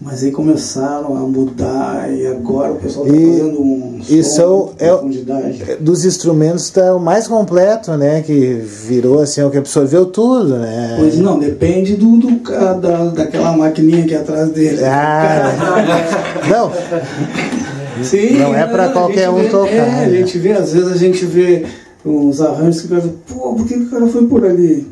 Mas 0.00 0.22
aí 0.22 0.30
começaram 0.30 1.16
a 1.16 1.20
mudar 1.22 2.08
e 2.12 2.24
agora 2.24 2.70
o 2.72 2.76
pessoal 2.76 3.04
está 3.06 3.18
E- 3.18 3.26
fazendo 3.38 3.60
um 3.60 4.00
e 4.08 4.22
som 4.22 4.30
são- 4.36 4.72
de 4.78 4.84
é- 4.84 4.88
profundidade. 4.90 5.64
dos 5.80 6.04
instrumentos 6.04 6.70
tá 6.70 6.94
o 6.94 7.00
mais 7.00 7.26
completo, 7.26 7.96
né? 7.96 8.22
Que 8.22 8.54
virou 8.54 9.20
assim, 9.20 9.42
o 9.42 9.50
que 9.50 9.58
absorveu 9.58 10.06
tudo, 10.06 10.56
né? 10.58 10.94
Pois 11.00 11.18
não, 11.18 11.36
depende 11.40 11.96
do, 11.96 12.16
do 12.16 12.30
da, 12.80 13.06
daquela 13.06 13.56
maquininha 13.56 14.04
aqui 14.04 14.14
atrás 14.14 14.50
dele. 14.52 14.84
Ah, 14.84 15.52
não, 16.48 18.04
Sim, 18.04 18.38
Não 18.38 18.54
é 18.54 18.64
pra 18.64 18.84
a 18.86 18.92
qualquer 18.92 19.28
um 19.28 19.42
vê- 19.42 19.48
tocar, 19.48 19.72
É, 19.72 19.86
né? 19.90 20.04
a 20.04 20.08
gente 20.10 20.38
vê, 20.38 20.52
às 20.52 20.72
vezes 20.72 20.92
a 20.92 20.96
gente 20.96 21.26
vê 21.26 21.66
uns 22.06 22.40
arranjos 22.40 22.82
que 22.82 22.86
fala, 22.88 23.02
pô, 23.26 23.54
por 23.56 23.66
que 23.66 23.74
que 23.74 23.82
o 23.82 23.90
cara 23.90 24.06
foi 24.06 24.24
por 24.28 24.44
ali? 24.46 24.86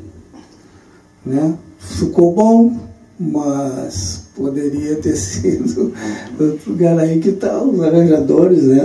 Né? 1.24 1.54
Ficou 1.78 2.34
bom, 2.34 2.72
mas 3.18 4.25
poderia 4.36 4.96
ter 4.96 5.16
sido 5.16 5.92
outro 6.38 6.70
lugar 6.70 6.98
aí 6.98 7.18
que 7.18 7.32
tá 7.32 7.60
os 7.62 7.82
arranjadores, 7.82 8.64
né? 8.64 8.80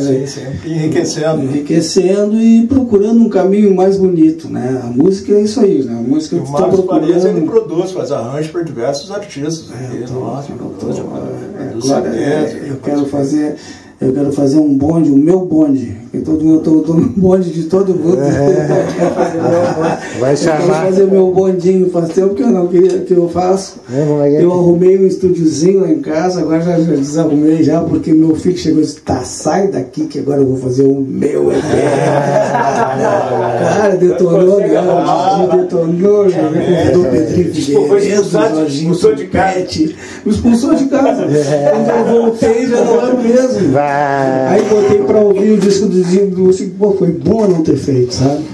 Sim, 0.00 0.26
sempre 0.26 0.72
enriquecendo. 0.72 1.42
Enriquecendo 1.44 2.40
e 2.40 2.66
procurando 2.66 3.20
um 3.20 3.28
caminho 3.28 3.74
mais 3.74 3.96
bonito, 3.96 4.48
né? 4.48 4.80
A 4.82 4.86
música 4.88 5.32
é 5.32 5.42
isso 5.42 5.60
aí, 5.60 5.82
né? 5.84 5.92
A 5.98 6.02
música 6.02 6.36
E 6.36 6.40
o 6.40 6.42
tá 6.44 6.70
Farias 6.70 7.24
ele 7.24 7.40
procurando. 7.42 7.66
produz, 7.68 7.92
faz 7.92 8.10
arranjos 8.12 8.50
para 8.50 8.62
diversos 8.62 9.10
artistas. 9.10 9.66
Eu 9.94 10.06
tô 10.06 10.14
né? 10.14 10.20
ótimo, 10.20 10.58
eu 10.60 10.70
tô- 10.78 10.86
Produz 10.86 11.90
Agora, 11.90 12.10
CDs, 12.12 12.22
é, 12.24 12.70
eu 12.70 12.76
quero 12.76 13.06
fazer, 13.06 13.56
eu 13.98 14.12
quero 14.12 14.30
fazer 14.30 14.58
um 14.58 14.74
bonde, 14.76 15.10
o 15.10 15.16
meu 15.16 15.40
bonde. 15.46 15.96
Que 16.10 16.18
todo 16.18 16.44
mundo, 16.44 16.56
eu 16.56 16.60
tô, 16.60 16.80
tô 16.80 16.94
no 16.94 17.08
bonde 17.08 17.50
de 17.50 17.64
todo 17.64 17.94
mundo. 17.94 18.18
Eu 18.26 18.94
quero 18.94 19.14
fazer 19.14 19.38
meu 19.38 19.50
bonde. 19.74 20.18
vai 20.20 20.32
Eu 20.32 20.38
quero 20.38 20.62
chamar. 20.62 20.84
fazer 20.86 21.06
meu 21.06 21.32
bondinho, 21.32 21.90
faz 21.90 22.08
tempo 22.10 22.34
que 22.34 22.42
eu 22.42 22.48
não 22.48 22.68
queria 22.68 23.00
que 23.00 23.12
eu 23.12 23.28
faço. 23.28 23.80
É, 23.92 23.98
é 23.98 24.34
é? 24.36 24.44
Eu 24.44 24.52
arrumei 24.52 24.98
um 24.98 25.06
estúdiozinho 25.06 25.80
lá 25.80 25.90
em 25.90 26.00
casa, 26.00 26.40
agora 26.40 26.62
já, 26.62 26.78
já 26.78 26.94
desarrumei 26.94 27.62
já, 27.62 27.80
porque 27.80 28.12
meu 28.12 28.34
filho 28.34 28.56
chegou 28.56 28.80
e 28.80 28.84
disse, 28.84 29.00
tá, 29.00 29.16
sai 29.24 29.68
daqui 29.68 30.06
que 30.06 30.18
agora 30.18 30.40
eu 30.40 30.46
vou 30.46 30.56
fazer 30.56 30.84
o 30.84 31.00
meu 31.00 31.52
EP. 31.52 31.62
Cara, 33.76 33.96
detonou, 33.96 34.60
né? 34.60 34.68
Me 34.68 35.58
detonou, 35.62 36.28
já 36.30 36.50
me 36.50 36.58
convidou 36.64 37.02
o 37.02 37.10
Pedrinho 37.10 37.54
Figueiredo, 37.54 37.98
expulsado, 37.98 38.56
Jorginho 38.56 38.92
expulsou 38.92 39.14
de 39.14 39.26
casa. 39.26 39.58
Me 40.24 40.32
expulsou 40.32 40.74
de 40.74 40.86
casa. 40.86 41.26
Quando 41.26 41.90
eu 41.90 42.22
voltei 42.22 42.66
já 42.66 42.84
não 42.84 43.00
era 43.00 43.14
o 43.14 43.22
mesmo. 43.22 43.72
Vai. 43.86 44.48
Aí 44.58 44.62
botei 44.68 44.98
pra 45.04 45.20
ouvir 45.20 45.52
o 45.52 45.58
disco 45.58 45.86
do 45.86 46.02
Zinho 46.02 46.30
do 46.30 46.44
Lúcio, 46.44 46.68
pô, 46.78 46.92
foi 46.92 47.08
bom 47.12 47.46
não 47.46 47.62
ter 47.62 47.76
feito, 47.76 48.14
sabe? 48.14 48.44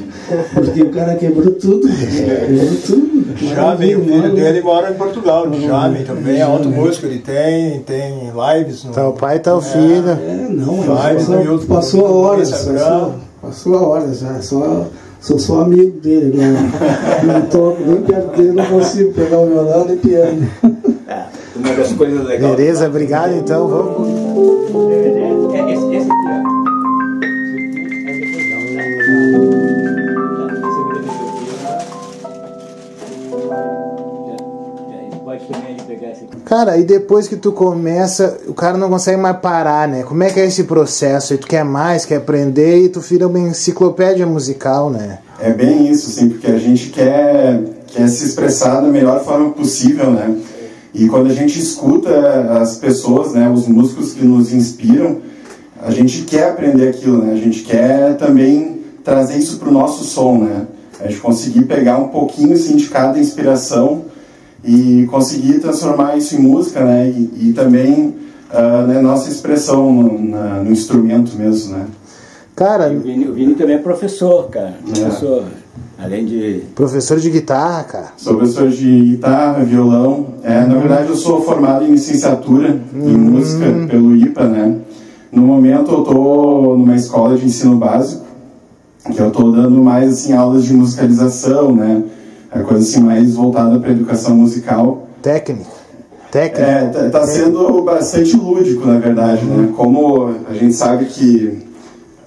Porque 0.55 0.83
o 0.83 0.91
cara 0.91 1.15
quebrou 1.17 1.51
tudo, 1.53 1.89
quebrou 1.89 2.77
tudo. 2.87 3.13
Jame, 3.37 3.97
o 3.97 4.05
filho 4.05 4.35
dele 4.35 4.61
mora 4.63 4.91
em 4.91 4.95
Portugal. 4.95 5.47
O 5.49 5.61
Jame 5.61 6.05
também 6.05 6.39
é 6.39 6.43
alto 6.43 6.69
músico, 6.69 7.07
ele 7.07 7.19
tem, 7.19 7.81
tem 7.81 8.31
lives 8.57 8.85
no. 8.85 8.93
Tá 8.93 9.09
o 9.09 9.13
pai, 9.15 9.39
tá 9.41 9.55
o 9.57 9.61
filho. 9.61 10.09
É, 10.11 10.47
não, 10.51 10.77
Vai, 10.83 11.15
passou, 11.17 11.37
no 11.37 11.45
YouTube, 11.45 11.67
passou 11.69 12.07
a 12.07 12.11
hora, 12.11 12.45
só- 12.47 13.15
passou 13.43 13.75
a 13.77 13.83
hora 13.89 14.15
já, 14.15 14.41
só, 14.41 14.87
sou 15.21 15.39
só 15.39 15.63
amigo 15.63 15.99
dele, 16.01 16.35
não, 16.37 17.33
não 17.35 17.41
toco 17.47 17.83
nem 17.85 18.03
perto 18.03 18.37
dele, 18.37 18.53
não 18.53 18.65
consigo 18.67 19.13
pegar 19.13 19.39
o 19.39 19.47
violão 19.49 19.85
nem 19.87 19.97
piano. 19.97 20.49
Uma 21.55 21.75
das 21.75 21.93
coisas 21.93 22.27
legais. 22.27 22.57
Beleza, 22.57 22.87
obrigado 22.87 23.35
então. 23.35 23.69
Vamos. 23.69 24.33
Cara, 36.45 36.77
e 36.77 36.85
depois 36.85 37.29
que 37.29 37.37
tu 37.37 37.51
começa, 37.51 38.39
o 38.47 38.53
cara 38.53 38.77
não 38.77 38.91
consegue 38.91 39.17
mais 39.17 39.39
parar, 39.39 39.89
né? 39.89 40.03
Como 40.03 40.23
é 40.23 40.31
que 40.31 40.39
é 40.39 40.45
esse 40.45 40.65
processo? 40.65 41.33
E 41.33 41.39
tu 41.39 41.47
quer 41.47 41.65
mais, 41.65 42.05
quer 42.05 42.17
aprender 42.17 42.85
e 42.85 42.89
tu 42.91 43.01
vira 43.01 43.27
uma 43.27 43.39
enciclopédia 43.39 44.27
musical, 44.27 44.91
né? 44.91 45.21
É 45.41 45.51
bem 45.51 45.89
isso, 45.89 46.11
sim, 46.11 46.29
porque 46.29 46.49
a 46.49 46.59
gente 46.59 46.91
quer, 46.91 47.59
quer 47.87 48.07
se 48.07 48.27
expressar 48.27 48.83
da 48.83 48.89
melhor 48.89 49.25
forma 49.25 49.51
possível, 49.51 50.11
né? 50.11 50.37
E 50.95 51.09
quando 51.09 51.31
a 51.31 51.35
gente 51.35 51.59
escuta 51.59 52.11
as 52.61 52.77
pessoas, 52.77 53.33
né, 53.33 53.49
os 53.49 53.67
músicos 53.67 54.13
que 54.13 54.25
nos 54.25 54.53
inspiram, 54.53 55.21
a 55.81 55.91
gente 55.91 56.23
quer 56.23 56.51
aprender 56.51 56.89
aquilo, 56.89 57.19
né? 57.19 57.33
A 57.33 57.37
gente 57.37 57.63
quer 57.63 58.17
também 58.17 58.83
trazer 59.03 59.39
isso 59.39 59.59
para 59.59 59.69
o 59.69 59.73
nosso 59.73 60.05
som, 60.05 60.39
né? 60.39 60.67
A 61.01 61.09
gente 61.09 61.21
conseguir 61.21 61.63
pegar 61.63 61.99
um 61.99 62.09
pouquinho 62.09 62.53
assim, 62.53 62.77
de 62.77 62.89
cada 62.89 63.19
inspiração 63.19 64.05
e 64.65 65.07
conseguir 65.11 65.59
transformar 65.59 66.17
isso 66.17 66.37
em 66.37 66.39
música, 66.39 66.85
né? 66.85 67.09
E, 67.09 67.49
e 67.49 67.53
também 67.53 68.15
uh, 68.53 68.87
né, 68.87 69.01
nossa 69.01 69.29
expressão 69.29 69.93
no, 69.93 70.23
na, 70.23 70.63
no, 70.63 70.71
instrumento 70.71 71.35
mesmo, 71.37 71.77
né? 71.77 71.87
Cara, 72.55 72.93
o 72.93 73.01
Vini, 73.01 73.27
o 73.27 73.33
Vini 73.33 73.55
também 73.55 73.77
é 73.77 73.79
professor, 73.79 74.49
cara. 74.51 74.77
É. 74.89 75.62
Professor, 76.03 76.05
além 76.05 76.25
de 76.25 76.63
professor 76.75 77.19
de 77.19 77.31
guitarra, 77.31 77.85
cara. 77.85 78.07
Sou 78.17 78.37
professor 78.37 78.69
de 78.69 79.01
guitarra, 79.01 79.65
violão. 79.65 80.27
É, 80.43 80.65
na 80.65 80.75
verdade, 80.75 81.09
eu 81.09 81.17
sou 81.17 81.43
formado 81.43 81.85
em 81.85 81.93
licenciatura 81.93 82.81
hum. 82.95 83.09
em 83.09 83.17
música 83.17 83.67
pelo 83.89 84.17
IPA, 84.17 84.45
né? 84.45 84.77
No 85.31 85.43
momento, 85.43 85.93
eu 85.93 86.03
tô 86.03 86.77
numa 86.77 86.97
escola 86.97 87.37
de 87.37 87.47
ensino 87.47 87.77
básico 87.77 88.23
que 89.13 89.21
eu 89.21 89.29
estou 89.29 89.51
dando 89.51 89.83
mais 89.83 90.13
assim 90.13 90.33
aulas 90.33 90.65
de 90.65 90.75
musicalização, 90.75 91.75
né? 91.75 92.03
A 92.51 92.61
é 92.61 92.63
coisa 92.63 92.83
assim 92.83 93.01
mais 93.01 93.35
voltada 93.35 93.79
para 93.79 93.91
educação 93.91 94.37
musical. 94.37 95.09
Técnica. 95.23 95.71
Técnica. 96.31 96.63
É, 96.63 96.87
tá, 96.87 97.11
tá 97.11 97.27
sendo 97.27 97.83
bastante 97.83 98.37
lúdico, 98.37 98.87
na 98.87 98.99
verdade, 98.99 99.45
né? 99.45 99.73
Como 99.77 100.35
a 100.49 100.55
gente 100.55 100.75
sabe 100.75 101.07
que 101.07 101.72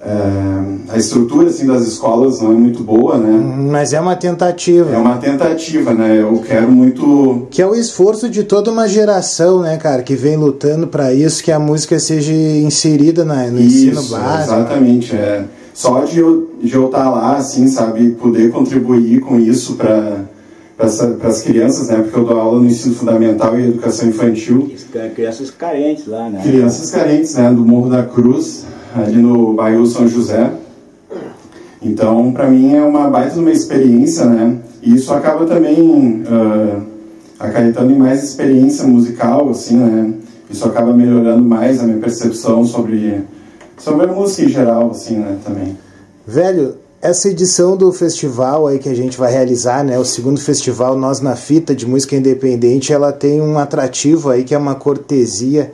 é, 0.08 0.92
a 0.94 0.96
estrutura 0.96 1.48
assim 1.48 1.66
das 1.66 1.84
escolas 1.84 2.40
não 2.40 2.52
é 2.52 2.54
muito 2.54 2.84
boa, 2.84 3.18
né? 3.18 3.68
Mas 3.72 3.92
é 3.92 4.00
uma 4.00 4.14
tentativa. 4.14 4.94
É 4.94 4.96
uma 4.96 5.16
tentativa, 5.16 5.92
né? 5.92 6.20
Eu 6.20 6.40
quero 6.46 6.70
muito 6.70 7.48
que 7.50 7.60
é 7.60 7.66
o 7.66 7.74
esforço 7.74 8.28
de 8.28 8.44
toda 8.44 8.70
uma 8.70 8.86
geração, 8.86 9.62
né, 9.62 9.76
cara, 9.76 10.02
que 10.02 10.14
vem 10.14 10.36
lutando 10.36 10.86
para 10.86 11.12
isso, 11.12 11.42
que 11.42 11.50
a 11.50 11.58
música 11.58 11.98
seja 11.98 12.32
inserida 12.32 13.24
na, 13.24 13.48
no 13.48 13.60
isso, 13.60 13.88
ensino 13.88 14.02
básico. 14.04 14.54
Exatamente, 14.54 15.16
é 15.16 15.44
só 15.74 16.04
de 16.04 16.20
eu, 16.20 16.50
de 16.62 16.74
eu 16.74 16.86
estar 16.86 17.10
lá, 17.10 17.36
assim, 17.36 17.66
sabe, 17.66 18.10
poder 18.12 18.50
contribuir 18.50 19.20
com 19.20 19.38
isso 19.38 19.74
para 19.74 20.24
para 20.76 21.28
as 21.28 21.40
crianças, 21.42 21.88
né? 21.88 21.96
Porque 22.02 22.18
eu 22.18 22.24
dou 22.24 22.38
aula 22.38 22.60
no 22.60 22.66
ensino 22.66 22.94
fundamental 22.94 23.58
e 23.58 23.68
educação 23.68 24.08
infantil. 24.08 24.70
Crianças 25.14 25.50
carentes 25.50 26.06
lá, 26.06 26.28
né? 26.28 26.42
Crianças 26.42 26.90
carentes, 26.90 27.34
né? 27.34 27.50
Do 27.50 27.64
Morro 27.64 27.88
da 27.88 28.02
Cruz, 28.02 28.66
ali 28.96 29.16
no 29.16 29.52
bairro 29.54 29.86
São 29.86 30.08
José. 30.08 30.50
Então, 31.82 32.32
para 32.32 32.48
mim 32.48 32.74
é 32.74 32.82
uma 32.82 33.08
baita 33.08 33.38
uma 33.38 33.50
experiência, 33.50 34.24
né? 34.24 34.58
E 34.82 34.94
isso 34.94 35.12
acaba 35.12 35.44
também 35.46 36.22
uh, 36.22 36.82
acarretando 37.38 37.92
em 37.92 37.98
mais 37.98 38.24
experiência 38.24 38.86
musical, 38.86 39.50
assim, 39.50 39.76
né? 39.76 40.14
Isso 40.50 40.64
acaba 40.66 40.92
melhorando 40.92 41.42
mais 41.42 41.80
a 41.80 41.84
minha 41.84 41.98
percepção 41.98 42.64
sobre 42.64 43.24
sobre 43.78 44.06
a 44.06 44.12
música 44.12 44.42
em 44.42 44.48
geral, 44.48 44.90
assim, 44.90 45.16
né, 45.16 45.36
também. 45.44 45.76
Velho, 46.26 46.76
essa 47.00 47.28
edição 47.28 47.76
do 47.76 47.92
festival 47.92 48.66
aí 48.66 48.78
que 48.78 48.88
a 48.88 48.94
gente 48.94 49.18
vai 49.18 49.30
realizar, 49.30 49.84
né, 49.84 49.98
o 49.98 50.04
segundo 50.04 50.40
festival 50.40 50.96
Nós 50.96 51.20
na 51.20 51.36
Fita 51.36 51.74
de 51.74 51.86
Música 51.86 52.16
Independente, 52.16 52.92
ela 52.92 53.12
tem 53.12 53.40
um 53.40 53.58
atrativo 53.58 54.30
aí 54.30 54.44
que 54.44 54.54
é 54.54 54.58
uma 54.58 54.74
cortesia 54.74 55.72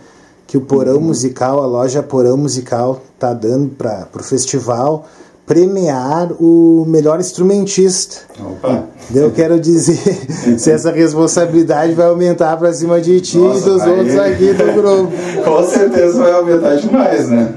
que 0.53 0.59
o 0.59 0.61
Porão. 0.61 1.01
Musical, 1.01 1.63
a 1.63 1.67
loja 1.67 2.03
Porão 2.03 2.37
Musical 2.37 3.03
tá 3.19 3.33
dando 3.33 3.71
para 3.71 4.07
o 4.15 4.23
festival 4.23 5.09
premiar 5.47 6.31
o 6.39 6.85
melhor 6.87 7.19
instrumentista. 7.19 8.17
Opa. 8.39 8.85
Eu 9.15 9.31
quero 9.31 9.59
dizer 9.59 9.97
se 10.59 10.71
essa 10.71 10.93
responsabilidade 10.93 11.95
vai 11.95 12.07
aumentar 12.07 12.59
para 12.59 12.71
cima 12.71 13.01
de 13.01 13.19
ti 13.23 13.39
Nossa, 13.39 13.61
e 13.61 13.63
dos 13.63 13.83
outros 13.83 14.19
aqui 14.19 14.53
do 14.53 14.73
grupo. 14.75 15.13
Com 15.43 15.65
certeza 15.65 16.23
vai 16.23 16.33
aumentar 16.33 16.77
demais, 16.77 17.31
né? 17.31 17.55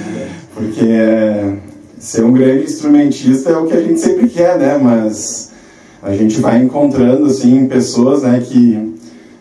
Porque 0.56 0.86
é, 0.88 1.56
ser 1.98 2.24
um 2.24 2.32
grande 2.32 2.64
instrumentista 2.64 3.50
é 3.50 3.56
o 3.58 3.66
que 3.66 3.76
a 3.76 3.82
gente 3.82 4.00
sempre 4.00 4.28
quer, 4.28 4.58
né? 4.58 4.78
Mas 4.82 5.50
a 6.02 6.14
gente 6.14 6.40
vai 6.40 6.62
encontrando 6.62 7.26
assim 7.26 7.66
pessoas, 7.66 8.22
né, 8.22 8.42
que 8.42 8.89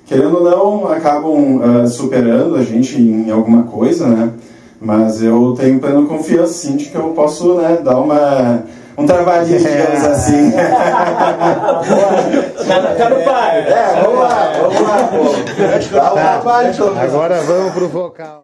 querendo 0.10 0.38
ou 0.38 0.44
não 0.44 0.92
acabam 0.92 1.62
uh, 1.62 1.88
superando 1.88 2.56
a 2.56 2.64
gente 2.64 3.00
em 3.00 3.30
alguma 3.30 3.64
coisa, 3.64 4.08
né? 4.08 4.34
Mas 4.82 5.22
eu 5.22 5.54
tenho 5.56 5.80
plena 5.80 6.02
confiança, 6.02 6.54
sim, 6.54 6.76
de 6.76 6.86
que 6.86 6.96
eu 6.96 7.10
posso 7.10 7.54
né, 7.56 7.78
dar 7.84 8.00
uma, 8.00 8.64
um 9.00 9.06
trabalhinho, 9.06 9.58
digamos 9.58 10.06
assim. 10.06 10.52
tá, 12.68 12.82
tá 12.98 13.10
no 13.10 13.24
pai. 13.24 13.60
É, 13.60 14.02
vamos 14.04 14.20
lá, 14.20 14.52
vamos 14.62 14.82
lá, 14.82 15.10
pô. 15.12 15.50
Dá 15.96 16.12
um 16.12 16.16
tá. 16.16 16.40
trabalho, 16.40 16.74
Agora 17.00 17.42
vamos 17.42 17.74
pro 17.74 17.88
vocal. 17.88 18.42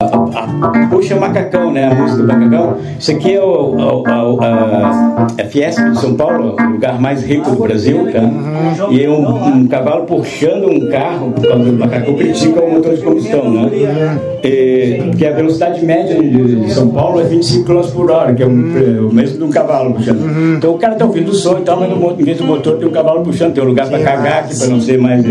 Puxa 0.89 1.15
Macacão, 1.15 1.71
né? 1.71 1.87
A 1.87 1.95
música 1.95 2.21
do 2.21 2.27
Macacão. 2.27 2.77
Isso 2.99 3.11
aqui 3.11 3.35
é 3.35 3.41
o, 3.41 3.75
o, 3.75 4.03
a, 4.41 5.27
a 5.41 5.45
Fiesp 5.45 5.81
de 5.91 5.99
São 5.99 6.15
Paulo, 6.15 6.55
o 6.59 6.71
lugar 6.71 6.99
mais 6.99 7.23
rico 7.23 7.51
do 7.51 7.57
Brasil, 7.57 8.11
tá? 8.11 8.19
Uhum. 8.19 8.91
E 8.91 9.03
é 9.03 9.09
um, 9.09 9.47
um, 9.47 9.67
cavalo 9.67 10.05
puxando 10.05 10.69
um 10.69 10.89
carro, 10.89 11.33
quando 11.39 11.69
o 11.69 11.73
macacão 11.73 12.15
critica 12.15 12.61
o 12.61 12.71
motor 12.71 12.95
de 12.95 13.01
combustão, 13.01 13.51
né? 13.51 13.61
Uhum. 13.61 14.19
E, 14.43 15.11
que 15.17 15.25
a 15.25 15.31
velocidade 15.31 15.83
média 15.85 16.21
de, 16.21 16.71
São 16.73 16.89
Paulo 16.89 17.19
é 17.19 17.23
25 17.23 17.65
km 17.65 17.81
por 17.93 18.11
hora, 18.11 18.33
que 18.33 18.43
é, 18.43 18.45
um, 18.45 19.07
o 19.07 19.13
mesmo 19.13 19.37
de 19.37 19.43
um 19.43 19.49
cavalo 19.49 19.93
puxando. 19.93 20.19
Uhum. 20.45 20.55
Então 20.55 20.73
o 20.73 20.77
cara 20.77 20.95
tá 20.95 21.05
ouvindo 21.05 21.29
o 21.29 21.34
som 21.34 21.58
e 21.60 21.62
tal, 21.62 21.79
mas 21.79 21.89
no, 21.89 22.15
vez 22.15 22.38
do 22.38 22.43
motor 22.43 22.77
tem 22.77 22.88
um 22.88 22.91
cavalo 22.91 23.23
puxando, 23.23 23.53
tem 23.53 23.63
um 23.63 23.67
lugar 23.67 23.88
para 23.88 23.99
cagar 23.99 24.43
aqui, 24.43 24.58
para 24.58 24.67
não 24.67 24.81
ser 24.81 24.97
mais 24.97 25.25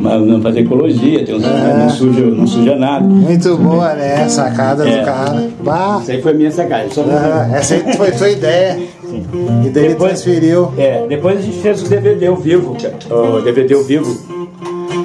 não 0.00 0.40
fazer 0.40 0.60
ecologia, 0.60 1.24
tem 1.24 1.34
um, 1.34 1.38
não, 1.38 1.90
suja, 1.90 2.22
não 2.22 2.46
suja 2.46 2.76
nada. 2.76 3.04
Muito 3.04 3.56
boa, 3.56 3.94
né? 3.94 4.28
Sacada 4.28 4.88
é. 4.88 4.98
do 4.98 5.04
cara. 5.04 5.48
Bah. 5.62 5.98
Essa 6.02 6.12
aí 6.12 6.22
foi 6.22 6.34
minha 6.34 6.50
sacada. 6.50 6.88
Só 6.90 7.04
ah, 7.08 7.48
essa 7.52 7.74
aí 7.74 7.96
foi 7.96 8.10
tua 8.12 8.30
ideia. 8.30 8.78
Sim. 9.08 9.24
E 9.64 9.68
daí 9.70 9.88
depois, 9.88 10.12
transferiu. 10.12 10.72
É, 10.76 11.06
depois 11.08 11.38
a 11.38 11.42
gente 11.42 11.58
fez 11.58 11.82
o 11.82 11.88
DVD 11.88 12.26
ao 12.26 12.36
vivo. 12.36 12.76
O 13.10 13.40
DVD 13.40 13.74
ao 13.74 13.82
vivo 13.82 14.35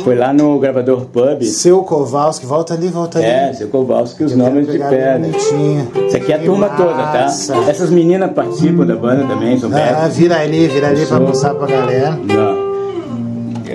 foi 0.04 0.16
lá 0.16 0.34
no 0.34 0.60
gravador 0.60 1.06
Pub. 1.06 1.44
Seu 1.44 1.84
Kowalski, 1.84 2.46
volta 2.46 2.74
ali, 2.74 2.88
volta 2.88 3.20
ali. 3.20 3.28
É, 3.28 3.54
seu 3.54 3.68
Kowalski, 3.68 4.24
os 4.24 4.36
nomes 4.36 4.68
de 4.68 4.78
pedra. 4.78 5.22
Isso 5.28 6.18
aqui 6.18 6.32
é 6.32 6.36
a 6.36 6.40
que 6.40 6.46
turma 6.46 6.68
massa. 6.68 6.84
toda, 6.84 7.64
tá? 7.64 7.70
Essas 7.70 7.90
meninas 7.90 8.32
participam 8.32 8.86
da 8.86 8.96
banda 8.96 9.26
também, 9.26 9.60
são 9.60 9.70
Ah, 9.74 10.08
vira 10.08 10.40
ali, 10.40 10.68
vira 10.68 10.90
ali 10.90 11.06
pra 11.06 11.20
mostrar 11.20 11.54
pra 11.56 11.68
galera. 11.68 12.12
Não. 12.12 12.72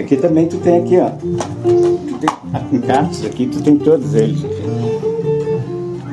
Aqui 0.00 0.16
também 0.16 0.46
tu 0.46 0.58
tem 0.58 0.78
aqui, 0.82 0.98
ó. 0.98 1.08
Tu 1.10 2.70
tem 2.70 2.80
cartas 2.80 3.24
aqui, 3.24 3.46
tu 3.46 3.62
tem 3.62 3.76
todos 3.76 4.14
eles. 4.14 4.40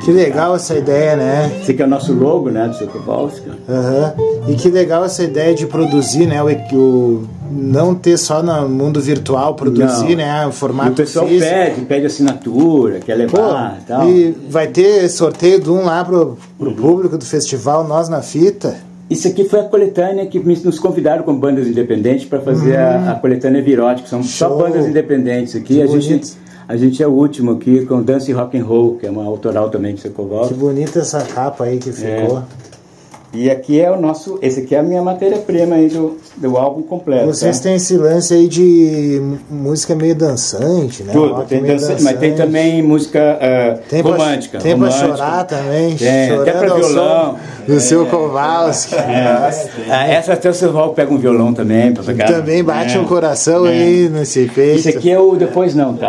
Que 0.04 0.12
legal 0.12 0.56
essa 0.56 0.78
ideia, 0.78 1.15
né? 1.15 1.60
Esse 1.62 1.71
aqui 1.71 1.82
é 1.82 1.86
o 1.86 1.88
nosso 1.88 2.13
logo, 2.13 2.49
né, 2.49 2.67
do 2.67 2.76
seu 2.76 2.88
Kowalski. 2.88 3.49
Aham. 3.69 4.13
Uhum. 4.17 4.52
E 4.52 4.56
que 4.56 4.69
legal 4.69 5.06
essa 5.06 5.23
ideia 5.23 5.54
de 5.54 5.65
produzir, 5.65 6.26
né, 6.28 6.41
o, 6.43 6.47
o 6.76 7.23
não 7.54 7.94
ter 7.94 8.18
só 8.18 8.42
no 8.42 8.68
mundo 8.68 9.00
virtual, 9.02 9.56
produzir, 9.56 10.10
não. 10.10 10.16
né? 10.16 10.48
O 10.48 10.52
formato. 10.52 10.89
E 10.89 10.94
o 10.94 10.96
pessoal 10.96 11.28
físico. 11.28 11.50
pede, 11.50 11.82
pede 11.82 12.06
assinatura, 12.06 13.00
quer 13.00 13.16
levar 13.16 13.72
Pô, 13.72 13.78
e 13.78 13.86
tal. 13.86 14.10
E 14.10 14.32
vai 14.50 14.68
ter 14.68 15.08
sorteio 15.10 15.60
de 15.60 15.70
um 15.70 15.86
lá 15.86 16.04
pro, 16.04 16.38
pro 16.58 16.70
uhum. 16.70 16.76
público 16.76 17.18
do 17.18 17.26
festival 17.26 17.88
Nós 17.88 18.10
na 18.10 18.22
Fita. 18.22 18.76
Isso 19.10 19.28
aqui 19.28 19.44
foi 19.46 19.60
a 19.60 19.63
coletânea 19.63 20.26
que 20.26 20.39
nos 20.39 20.80
convidaram 20.80 21.24
com 21.24 21.36
bandas 21.36 21.68
independentes 21.68 22.26
para 22.26 22.39
fazer 22.39 22.78
a, 22.78 22.98
uhum. 22.98 23.12
a, 23.12 23.16
coletânea 23.16 23.62
Virótica. 23.62 24.10
São 24.10 24.24
Show. 24.24 24.50
só 24.50 24.56
bandas 24.56 24.88
independentes 24.88 25.56
aqui. 25.56 25.82
a 25.82 25.88
gente, 25.88 26.34
a 26.68 26.76
gente 26.76 27.04
é 27.04 27.08
o 27.08 27.12
último 27.12 27.52
aqui 27.52 27.86
com 27.86 28.02
Dance 28.02 28.32
Rock 28.32 28.58
and 28.58 28.63
Roll, 28.63 28.96
que 28.96 29.06
é 29.06 29.12
uma 29.12 29.24
autoral 29.24 29.70
também 29.70 29.94
de 29.94 30.02
Secoval. 30.02 30.48
Que 30.48 30.54
bonita 30.54 31.00
essa 31.00 31.22
capa 31.22 31.66
aí 31.66 31.78
que 31.78 31.92
ficou. 31.92 32.39
É. 32.39 32.72
E 33.34 33.50
aqui 33.50 33.82
é 33.82 33.89
o 33.89 34.00
nosso, 34.00 34.38
esse 34.43 34.60
aqui 34.60 34.76
é 34.76 34.80
a 34.80 34.84
minha 34.84 35.02
matéria-prima 35.02 35.76
aí 35.76 35.89
do, 35.89 36.17
do 36.38 36.56
álbum 36.56 36.84
completo. 36.84 37.26
Vocês 37.26 37.58
tá? 37.58 37.63
têm 37.63 37.76
esse 37.76 37.98
lance 37.98 38.32
aí 38.32 38.48
de 38.48 39.19
música 39.50 39.96
meio 39.96 40.13
dançante, 40.13 41.02
né? 41.02 41.13
Tudo, 41.13 41.43
tem 41.46 41.63
dançante, 41.63 42.04
mas 42.04 42.19
tem 42.19 42.36
também 42.36 42.84
música 42.84 43.39
uh, 43.41 43.80
tem 43.89 44.02
romântica. 44.02 44.60
Pra, 44.60 44.62
tem 44.62 44.74
romântica. 44.74 45.08
pra 45.08 45.17
chorar 45.17 45.43
também, 45.46 45.96
tem, 45.96 46.30
até 46.30 46.52
pra 46.52 46.76
violão. 46.76 47.36
Do 47.65 47.76
é, 47.76 47.80
seu 47.80 48.06
Kowalski. 48.06 48.93
É, 48.93 49.52
é, 49.89 50.13
essa 50.13 50.34
até 50.34 50.50
o 50.50 50.54
seu 50.54 50.72
Val 50.72 50.93
pega 50.93 51.12
um 51.12 51.17
violão 51.17 51.54
também 51.54 51.91
pra 51.91 52.04
tocar. 52.04 52.28
Também 52.28 52.63
bate 52.63 52.98
é, 52.98 53.00
um 53.00 53.06
coração 53.06 53.63
aí 53.63 54.10
nesse 54.10 54.46
peito. 54.48 54.80
Esse 54.80 54.89
aqui 54.89 55.10
é 55.10 55.19
o 55.19 55.36
Depois 55.36 55.74
Não, 55.74 55.96
tá? 55.96 56.08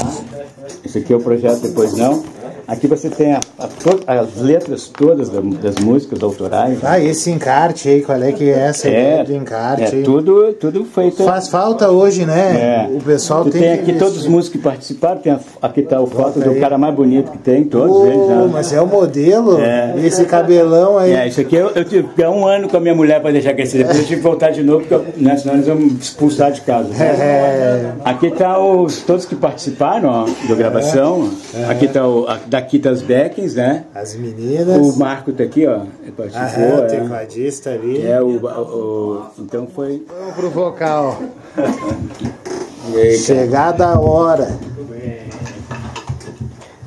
Esse 0.85 0.99
aqui 0.99 1.13
é 1.13 1.17
o 1.17 1.21
projeto 1.21 1.61
Depois 1.61 1.95
Não. 1.95 2.34
Aqui 2.67 2.87
você 2.87 3.11
tem 3.11 3.33
a- 3.35 3.41
a 3.59 4.15
as 4.15 4.37
letras 4.41 4.89
todas 4.89 5.29
da- 5.29 5.41
das 5.41 5.77
músicas 5.77 6.23
autorais. 6.23 6.79
Ah, 6.83 6.99
esse 6.99 7.31
encarte 7.31 7.89
aí, 7.89 8.03
qual 8.03 8.23
é 8.23 8.33
que 8.33 8.49
é 8.49 8.59
essa 8.59 8.89
É, 8.89 9.23
do 9.23 9.35
encarte? 9.35 9.97
é 9.97 10.03
tudo, 10.03 10.53
tudo 10.55 10.85
feito. 10.85 11.23
Faz 11.25 11.49
falta 11.49 11.91
hoje, 11.91 12.25
né? 12.25 12.89
É. 12.91 12.97
O 12.97 13.01
pessoal 13.03 13.45
Tu 13.45 13.51
tem, 13.51 13.61
tem 13.63 13.73
aqui 13.73 13.93
todos 13.95 14.17
os 14.19 14.27
músicos 14.27 14.57
que 14.57 14.59
participaram, 14.67 15.19
tem 15.21 15.33
a- 15.33 15.41
aqui 15.61 15.81
está 15.81 16.01
o 16.01 16.07
foto 16.07 16.41
do 16.41 16.55
cara 16.61 16.79
mais 16.79 16.95
bonito 16.95 17.31
que 17.33 17.39
tem, 17.39 17.65
todos 17.65 17.95
Ô, 17.97 18.07
eles. 18.07 18.29
né? 18.29 18.49
mas 18.53 18.73
é 18.73 18.81
o 18.81 18.87
modelo? 18.87 19.61
É. 19.61 19.95
Esse 20.03 20.25
cabelão 20.25 20.97
aí. 20.99 21.13
É, 21.13 21.29
isso 21.29 21.41
aqui 21.41 21.57
eu, 21.57 21.71
eu 21.75 21.85
tive 21.85 22.09
ficar 22.09 22.31
um 22.31 22.47
ano 22.47 22.69
com 22.69 22.77
a 22.77 22.81
minha 22.81 22.95
mulher 22.95 23.21
para 23.21 23.31
deixar 23.33 23.53
crescer. 23.55 23.79
Depois 23.79 23.99
eu 23.99 24.05
tive 24.05 24.17
que 24.17 24.23
voltar 24.23 24.51
de 24.51 24.63
novo, 24.63 24.81
porque 24.81 24.95
eu- 24.95 25.05
né, 25.17 25.37
senão 25.37 25.55
eles 25.55 25.67
iam 25.67 25.77
me 25.77 25.97
expulsar 26.01 26.51
de 26.53 26.61
casa. 26.63 26.89
É. 27.03 27.93
Aqui 28.05 28.31
tá 28.31 28.59
os 28.59 29.03
todos 29.03 29.25
que 29.25 29.35
participaram 29.37 30.09
ó, 30.09 30.49
da 30.49 30.55
gravação. 30.55 31.31
Aqui 31.69 31.89
tá 31.89 32.07
o 32.07 32.27
a- 32.29 32.39
daqui 32.55 32.79
tá 32.79 32.91
os 32.93 33.03
backings, 33.03 33.57
né? 33.57 33.85
As 33.93 34.15
meninas. 34.15 34.77
O 34.95 34.97
Marco 34.97 35.33
tá 35.33 35.43
aqui, 35.43 35.67
ó. 35.67 35.81
Ele 36.03 36.13
participou. 36.17 36.65
Aham, 36.65 36.83
é. 36.83 36.87
tecladista 36.87 37.71
ali. 37.71 38.07
É, 38.07 38.23
o, 38.23 38.29
o- 38.29 38.47
o- 38.47 39.23
então 39.41 39.67
foi. 39.67 40.05
Vamos 40.09 40.35
pro 40.37 40.51
vocal. 40.51 41.21
Aí? 42.95 43.17
Chegada 43.17 43.87
a 43.87 43.99
hora. 43.99 44.49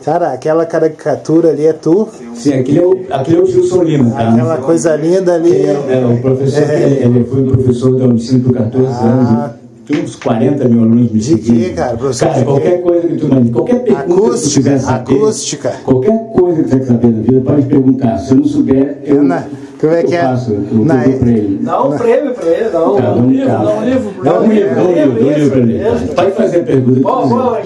Cara, 0.05 0.31
aquela 0.31 0.65
caricatura 0.65 1.49
ali 1.49 1.65
é 1.65 1.73
tu? 1.73 2.07
Sim, 2.33 2.53
aquele 2.53 2.79
é 2.79 2.85
o, 2.85 3.05
aquele 3.09 3.37
é 3.39 3.41
o 3.41 3.45
Gilson 3.45 3.83
Lima, 3.83 4.11
tá? 4.11 4.29
Aquela 4.31 4.57
coisa 4.59 4.95
linda 4.95 5.33
ali. 5.33 5.65
É, 5.65 6.05
o 6.05 6.21
professor, 6.21 6.63
ele, 6.69 7.03
ele 7.03 7.25
foi 7.25 7.43
professor 7.43 7.97
da 7.99 8.05
Unicino 8.05 8.41
por 8.45 8.53
14 8.55 8.85
anos. 9.03 9.51
Uns 9.89 10.15
40 10.17 10.67
mil 10.67 10.81
alunos 10.81 11.11
me 11.11 11.19
De 11.19 11.23
seguindo. 11.23 11.59
quê, 11.63 11.69
cara? 11.69 11.95
Professor 11.95 12.27
Cara, 12.27 12.43
qualquer 12.43 12.81
coisa 12.81 13.07
que 13.07 13.15
tu 13.15 13.25
imagine, 13.27 13.51
qualquer 13.51 13.83
pergunta 13.83 14.03
que 14.03 14.07
tu 14.13 14.25
Acústica, 14.25 14.59
quiser 14.69 14.79
saber. 14.79 15.13
acústica. 15.15 15.73
Qualquer 15.85 16.19
coisa 16.33 16.57
que 16.57 16.63
tu 16.63 16.69
quiser 16.71 16.85
saber 16.87 17.07
da 17.13 17.21
vida, 17.21 17.41
pode 17.41 17.61
perguntar. 17.63 18.17
Se 18.17 18.31
eu 18.31 18.37
não 18.37 18.43
souber, 18.45 18.97
eu, 19.05 19.23
Na- 19.23 19.43
como 19.79 19.93
é 19.93 20.03
que 20.03 20.13
eu 20.13 20.17
é? 20.17 20.21
faço. 20.23 20.51
Eu 20.51 20.85
Na- 20.85 21.03
dou 21.05 21.13
pra 21.19 21.29
ele. 21.29 21.59
Dá 21.63 21.83
um 21.83 21.97
prêmio 21.97 22.33
pra 22.33 22.45
ele, 22.49 22.69
dá 22.69 22.89
um, 22.91 22.95
Tá, 22.95 23.01
dá 23.01 23.11
um 23.11 23.15
vamos 23.15 23.31
livro, 23.31 23.47
dá 23.47 23.59
um 23.59 23.83
livro. 23.85 24.11
Dá 24.23 24.39
um 24.41 24.47
livro, 24.47 24.75
dá 24.75 24.81
um 24.83 24.91
livro, 24.91 25.19
dá 25.19 25.25
um 25.25 25.33
livro 25.33 25.51
pra 25.51 25.59
ele. 25.59 26.07
Pode 26.15 26.31
fazer 26.31 26.57
a 26.59 26.63
pergunta 26.63 26.93
que 26.95 26.99
Bom, 27.03 27.29
bom. 27.29 27.57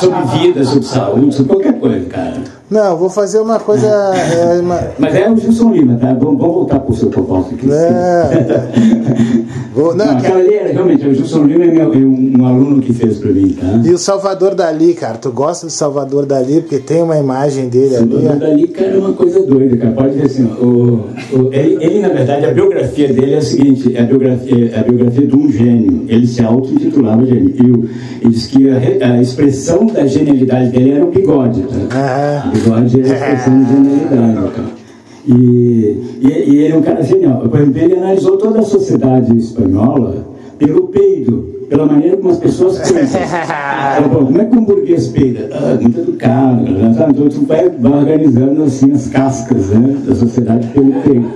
Sobre 0.00 0.38
vida, 0.38 0.64
sobre 0.64 0.84
saúde, 0.84 1.34
sobre 1.34 1.52
qualquer 1.52 1.78
coisa, 1.78 2.06
cara. 2.06 2.42
Não, 2.68 2.96
vou 2.96 3.08
fazer 3.08 3.38
uma 3.38 3.60
coisa. 3.60 3.86
é, 4.56 4.60
uma- 4.60 4.80
Mas 4.98 5.14
é 5.14 5.30
o 5.30 5.36
Gilson 5.36 5.70
Lima, 5.72 5.96
tá? 6.00 6.12
Vamos, 6.14 6.38
vamos 6.38 6.54
voltar 6.54 6.80
pro 6.80 6.94
seu 6.96 7.08
propósito 7.08 7.54
aqui. 7.54 7.66
Não, 7.66 7.76
vou- 9.74 9.94
não, 9.94 10.06
Não, 10.06 10.34
ali 10.34 10.54
era 10.54 10.72
realmente, 10.72 11.06
o 11.06 11.14
Gilson 11.14 11.44
Lima 11.44 11.64
é, 11.64 11.68
meu, 11.70 11.92
é 11.92 11.96
um, 11.96 12.32
um 12.40 12.46
aluno 12.46 12.80
que 12.82 12.92
fez 12.92 13.18
pra 13.18 13.30
mim, 13.30 13.50
tá? 13.58 13.66
E 13.84 13.90
o 13.92 13.98
Salvador 13.98 14.54
Dali, 14.54 14.94
cara, 14.94 15.16
tu 15.18 15.30
gosta 15.30 15.66
do 15.66 15.70
Salvador 15.72 16.26
Dali 16.26 16.60
porque 16.60 16.78
tem 16.78 17.02
uma 17.02 17.16
imagem 17.18 17.68
dele 17.68 17.96
ali. 17.96 18.14
O 18.14 18.30
ó. 18.30 18.34
dali, 18.34 18.66
cara, 18.68 18.90
é 18.90 18.98
uma 18.98 19.12
coisa 19.12 19.42
doida, 19.46 19.76
cara. 19.76 19.92
Pode 19.92 20.14
ver 20.18 20.24
assim, 20.26 20.44
o, 20.44 21.04
o- 21.32 21.52
ele, 21.52 21.76
ele, 21.84 22.00
na 22.00 22.08
verdade, 22.08 22.46
a 22.46 22.52
biografia 22.52 23.08
dele 23.12 23.34
é 23.34 23.38
a 23.38 23.42
seguinte, 23.42 23.96
é 23.96 24.00
a 24.00 24.04
biografia, 24.06 24.70
é 24.74 24.80
a 24.80 24.82
biografia 24.82 25.26
de 25.26 25.36
um 25.36 25.50
gênio. 25.52 26.04
Ele 26.08 26.26
se 26.26 26.42
auto-intitulava 26.42 27.24
gênio. 27.24 27.54
E 27.56 27.70
o- 27.70 27.88
ele 28.22 28.30
diz 28.34 28.46
que 28.46 28.68
a, 28.70 28.76
a 29.12 29.22
expressão 29.22 29.86
da 29.86 30.04
genialidade 30.06 30.70
dele 30.70 30.92
era 30.92 31.04
o 31.04 31.10
bigode, 31.10 31.62
tá? 31.62 31.76
Aham. 31.96 32.55
Bigode 32.56 33.00
é 33.00 33.10
a 33.10 33.14
expressão 33.14 33.62
de 33.62 33.68
genialidade, 33.70 34.50
cara. 34.52 34.68
E, 35.26 36.18
e, 36.20 36.28
e 36.28 36.56
ele 36.58 36.72
é 36.72 36.76
um 36.76 36.82
cara 36.82 37.02
genial. 37.02 37.42
Exemplo, 37.44 37.78
ele 37.78 37.94
analisou 37.94 38.38
toda 38.38 38.60
a 38.60 38.62
sociedade 38.62 39.36
espanhola 39.36 40.35
pelo 40.58 40.88
peido, 40.88 41.66
pela 41.68 41.86
maneira 41.86 42.16
como 42.16 42.30
as 42.30 42.38
pessoas 42.38 42.78
pensam. 42.90 43.20
Pô, 44.10 44.24
como 44.24 44.40
é 44.40 44.44
que 44.44 44.56
um 44.56 44.64
burguês 44.64 45.08
peida? 45.08 45.50
Ah, 45.52 45.76
muito 45.80 46.00
educado, 46.00 46.70
né? 46.70 46.94
sabe? 46.96 47.12
Então 47.12 47.28
tu 47.28 47.46
vai, 47.46 47.68
vai 47.68 47.92
organizando 47.92 48.64
assim 48.64 48.92
as 48.92 49.08
cascas 49.08 49.68
né, 49.68 49.96
da 50.06 50.14
sociedade 50.14 50.66
pelo 50.68 50.92
peido. 51.02 51.30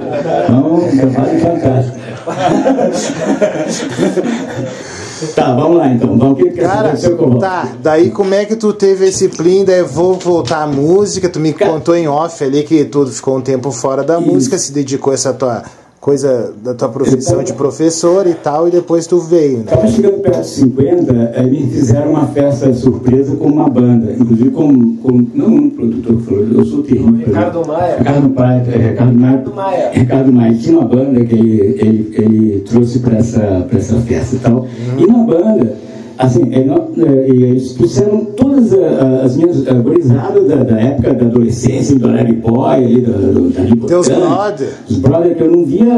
Então, 0.45 0.77
um 0.77 0.97
trabalho 0.97 1.41
fantástico. 1.41 2.01
tá, 5.35 5.55
vamos 5.55 5.79
lá 5.79 5.89
então. 5.89 6.17
Vamos, 6.17 6.39
que 6.39 6.51
que 6.51 6.61
Cara, 6.61 6.95
tá, 7.41 7.69
daí 7.83 8.11
como 8.11 8.35
é 8.35 8.45
que 8.45 8.57
tu 8.57 8.73
teve 8.73 9.07
esse 9.07 9.29
plim, 9.29 9.65
daí 9.65 9.83
vou 9.83 10.15
voltar 10.15 10.63
à 10.63 10.67
música, 10.67 11.29
tu 11.29 11.41
me 11.41 11.53
contou 11.53 11.97
em 11.97 12.09
off 12.09 12.43
ali 12.45 12.63
que 12.63 12.85
tu 12.85 13.07
ficou 13.07 13.39
um 13.39 13.41
tempo 13.41 13.71
fora 13.71 14.05
da 14.05 14.21
música, 14.21 14.59
se 14.59 14.73
dedicou 14.73 15.11
a 15.11 15.15
essa 15.15 15.33
tua 15.33 15.63
coisa 16.01 16.55
da 16.65 16.73
tua 16.73 16.89
profissão 16.89 17.43
de 17.45 17.53
professor 17.53 18.27
e 18.27 18.33
tal, 18.33 18.67
e 18.67 18.71
depois 18.71 19.07
tu 19.07 19.21
veio, 19.21 19.59
né? 19.59 19.65
Estava 19.65 19.87
chegando 19.87 20.19
perto 20.21 20.39
dos 20.39 20.49
50, 20.49 21.33
aí 21.37 21.51
me 21.51 21.71
fizeram 21.71 22.11
uma 22.13 22.27
festa 22.29 22.73
surpresa 22.73 23.37
com 23.37 23.47
uma 23.47 23.69
banda, 23.69 24.13
inclusive 24.13 24.51
com, 24.51 24.97
com 24.97 25.27
não 25.35 25.47
um 25.47 25.71
produtor 25.71 26.17
que 26.17 26.23
falou, 26.23 26.47
eu 26.47 26.65
sou 26.65 26.83
terrível. 26.83 27.27
Ricardo 27.27 27.67
Maia. 27.67 27.99
Ricardo 27.99 28.35
Maia. 28.35 28.65
é, 28.67 28.89
Ricardo 28.89 29.15
Maia. 29.15 29.37
Ricardo 29.37 29.55
Maia. 29.55 29.91
Ricardo 29.93 30.33
Maia. 30.33 30.55
Tinha 30.55 30.79
uma 30.79 30.89
banda 30.89 31.25
que 31.25 31.35
ele, 31.35 31.61
ele, 31.81 32.15
ele 32.17 32.61
trouxe 32.61 32.99
para 33.01 33.19
essa, 33.19 33.67
pra 33.69 33.79
essa 33.79 33.97
festa 34.01 34.37
e 34.37 34.39
tal. 34.39 34.67
E 34.99 35.07
na 35.07 35.19
banda, 35.19 35.77
assim, 36.21 36.43
é, 36.53 37.29
e 37.29 37.43
eles 37.45 37.73
trouxeram 37.75 38.25
todas 38.37 38.73
a- 38.75 39.23
as 39.25 39.37
minhas 39.37 39.63
gurizadas 39.83 40.47
da, 40.49 40.57
da 40.57 40.81
época 40.81 41.15
da 41.15 41.27
adolescência, 41.27 41.99
do 41.99 42.07
Larry 42.09 42.35
Boy, 42.35 42.75
ali, 42.85 43.01
da, 43.01 43.13
do, 43.13 43.49
da 43.51 43.63
brother. 43.63 44.69
os 44.89 44.97
brothers 44.99 45.37
que 45.37 45.43
eu 45.43 45.51
não 45.51 45.65
via 45.65 45.95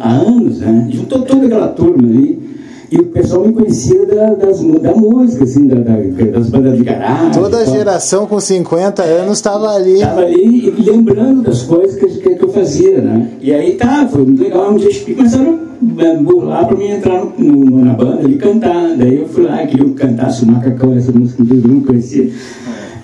há 0.00 0.10
anos, 0.10 0.58
né? 0.60 0.88
Juntou 0.90 1.22
toda 1.22 1.46
aquela 1.46 1.68
turma 1.68 2.08
ali. 2.08 2.48
E 2.90 2.96
o 2.96 3.04
pessoal 3.08 3.46
me 3.46 3.52
conhecia 3.52 4.06
da, 4.06 4.32
das, 4.32 4.62
da 4.62 4.94
música, 4.94 5.44
assim, 5.44 5.66
da, 5.66 5.74
da- 5.74 6.30
das 6.32 6.48
bandas 6.48 6.78
de 6.78 6.84
garagem. 6.84 7.32
Toda 7.32 7.66
geração 7.66 8.24
com 8.24 8.40
50 8.40 9.02
anos 9.02 9.36
estava 9.36 9.74
ali. 9.74 9.96
Estava 9.96 10.22
ali 10.22 10.70
lembrando 10.78 11.42
das 11.42 11.62
coisas 11.64 11.96
que, 12.00 12.06
que, 12.34 12.42
eu 12.42 12.48
fazia, 12.48 12.98
né? 13.02 13.28
E 13.42 13.52
aí 13.52 13.72
tá, 13.74 14.08
foi 14.10 14.24
muito 14.24 14.42
legal. 14.42 14.72
Um 14.72 14.76
dia 14.76 14.88
começaram 15.14 15.58
burlar 15.80 16.66
para 16.66 16.76
mim 16.76 16.86
entrar 16.90 17.24
no, 17.38 17.46
no- 17.64 17.84
na 17.84 17.92
banda 17.94 18.28
e 18.28 18.36
cantar. 18.36 18.96
Daí 18.96 19.18
eu 19.20 19.28
fui 19.28 19.44
lá, 19.44 19.58
queria 19.66 19.84
que 19.84 19.90
eu 19.90 19.94
cantasse 19.94 20.44
o 20.44 20.48
Macacão, 20.50 20.96
essa 20.96 21.12
música 21.12 21.42
que 21.42 21.48
todo 21.48 21.68
mundo 21.68 21.86
conhecia. 21.86 22.30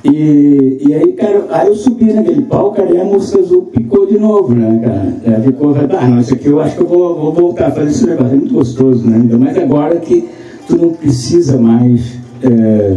E, 0.04 0.78
e 0.86 0.92
aí, 0.94 1.12
cara, 1.14 1.46
aí 1.50 1.68
eu 1.68 1.74
subi 1.74 2.12
naquele 2.12 2.42
palco, 2.42 2.76
cara, 2.76 2.90
e 2.92 3.00
a 3.00 3.04
música 3.04 3.38
azul 3.40 3.62
picou 3.72 4.06
de 4.06 4.18
novo, 4.18 4.54
né, 4.54 4.78
cara? 4.84 5.14
Ela 5.24 5.40
ficou, 5.44 5.74
ah, 5.74 6.06
não, 6.08 6.20
isso 6.20 6.34
aqui 6.34 6.46
eu 6.48 6.60
acho 6.60 6.76
que 6.76 6.82
eu 6.82 6.86
vou, 6.86 7.18
vou 7.18 7.32
voltar 7.32 7.68
a 7.68 7.70
fazer 7.70 7.88
esse 7.90 8.06
negócio. 8.06 8.32
É 8.34 8.36
muito 8.36 8.52
gostoso, 8.54 9.08
né? 9.08 9.16
Ainda 9.16 9.38
mais 9.38 9.56
agora 9.56 9.96
que 9.96 10.28
tu 10.68 10.76
não 10.76 10.90
precisa 10.90 11.56
mais. 11.58 12.18
é, 12.42 12.96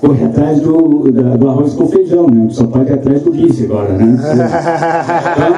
correr 0.00 0.24
atrás 0.24 0.60
do, 0.60 1.10
da- 1.12 1.36
do 1.36 1.48
arroz 1.48 1.72
com 1.74 1.86
feijão, 1.86 2.26
né? 2.26 2.46
Tu 2.48 2.54
só 2.56 2.66
pode 2.66 2.90
ir 2.90 2.94
atrás 2.94 3.22
do 3.22 3.30
bife 3.30 3.64
agora, 3.64 3.92
né? 3.92 4.18
Então, 5.34 5.52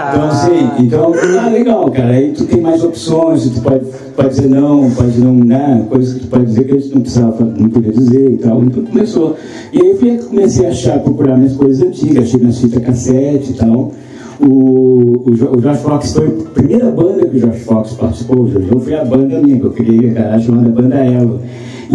assim, 0.00 0.70
então, 0.84 1.12
ah, 1.40 1.48
legal, 1.48 1.90
cara. 1.90 2.10
Aí 2.10 2.32
tu 2.32 2.44
tem 2.44 2.60
mais 2.60 2.82
opções, 2.84 3.48
tu 3.48 3.60
pode, 3.60 3.84
pode 4.14 4.28
dizer 4.30 4.48
não, 4.48 4.90
pode 4.90 5.18
não, 5.20 5.32
né? 5.34 5.84
Coisas 5.88 6.14
que 6.14 6.20
tu 6.20 6.26
pode 6.28 6.46
dizer 6.46 6.64
que 6.64 6.72
a 6.72 6.78
gente 6.78 6.94
não 6.94 7.00
precisava, 7.02 7.44
não 7.44 7.68
podia 7.70 7.92
dizer 7.92 8.32
e 8.32 8.36
tal. 8.38 8.62
Então 8.64 8.84
começou. 8.84 9.36
E 9.72 9.80
aí 9.80 9.88
eu 9.90 9.96
fui- 9.98 10.18
comecei 10.18 10.66
a 10.66 10.70
achar, 10.70 10.98
procurar 11.00 11.36
minhas 11.36 11.54
coisas 11.54 11.82
antigas, 11.86 12.24
achei 12.24 12.40
minhas 12.40 12.58
fitas 12.58 12.82
cassete 12.84 13.52
e 13.52 13.54
tal. 13.54 13.92
O, 14.38 14.44
o, 14.46 15.30
o 15.30 15.60
Josh 15.62 15.78
Fox 15.78 16.12
foi 16.12 16.26
a 16.26 16.50
primeira 16.52 16.90
banda 16.90 17.26
que 17.26 17.36
o 17.38 17.40
Josh 17.40 17.62
Fox 17.62 17.92
participou. 17.94 18.40
O 18.42 18.48
Jojo 18.50 18.80
foi 18.80 18.94
a 18.94 19.04
banda 19.04 19.40
minha, 19.40 19.58
que 19.58 19.64
eu 19.66 19.70
criei, 19.72 20.12
cara, 20.12 20.38
chamada 20.40 20.68
Banda 20.68 20.96
Elo. 20.96 21.40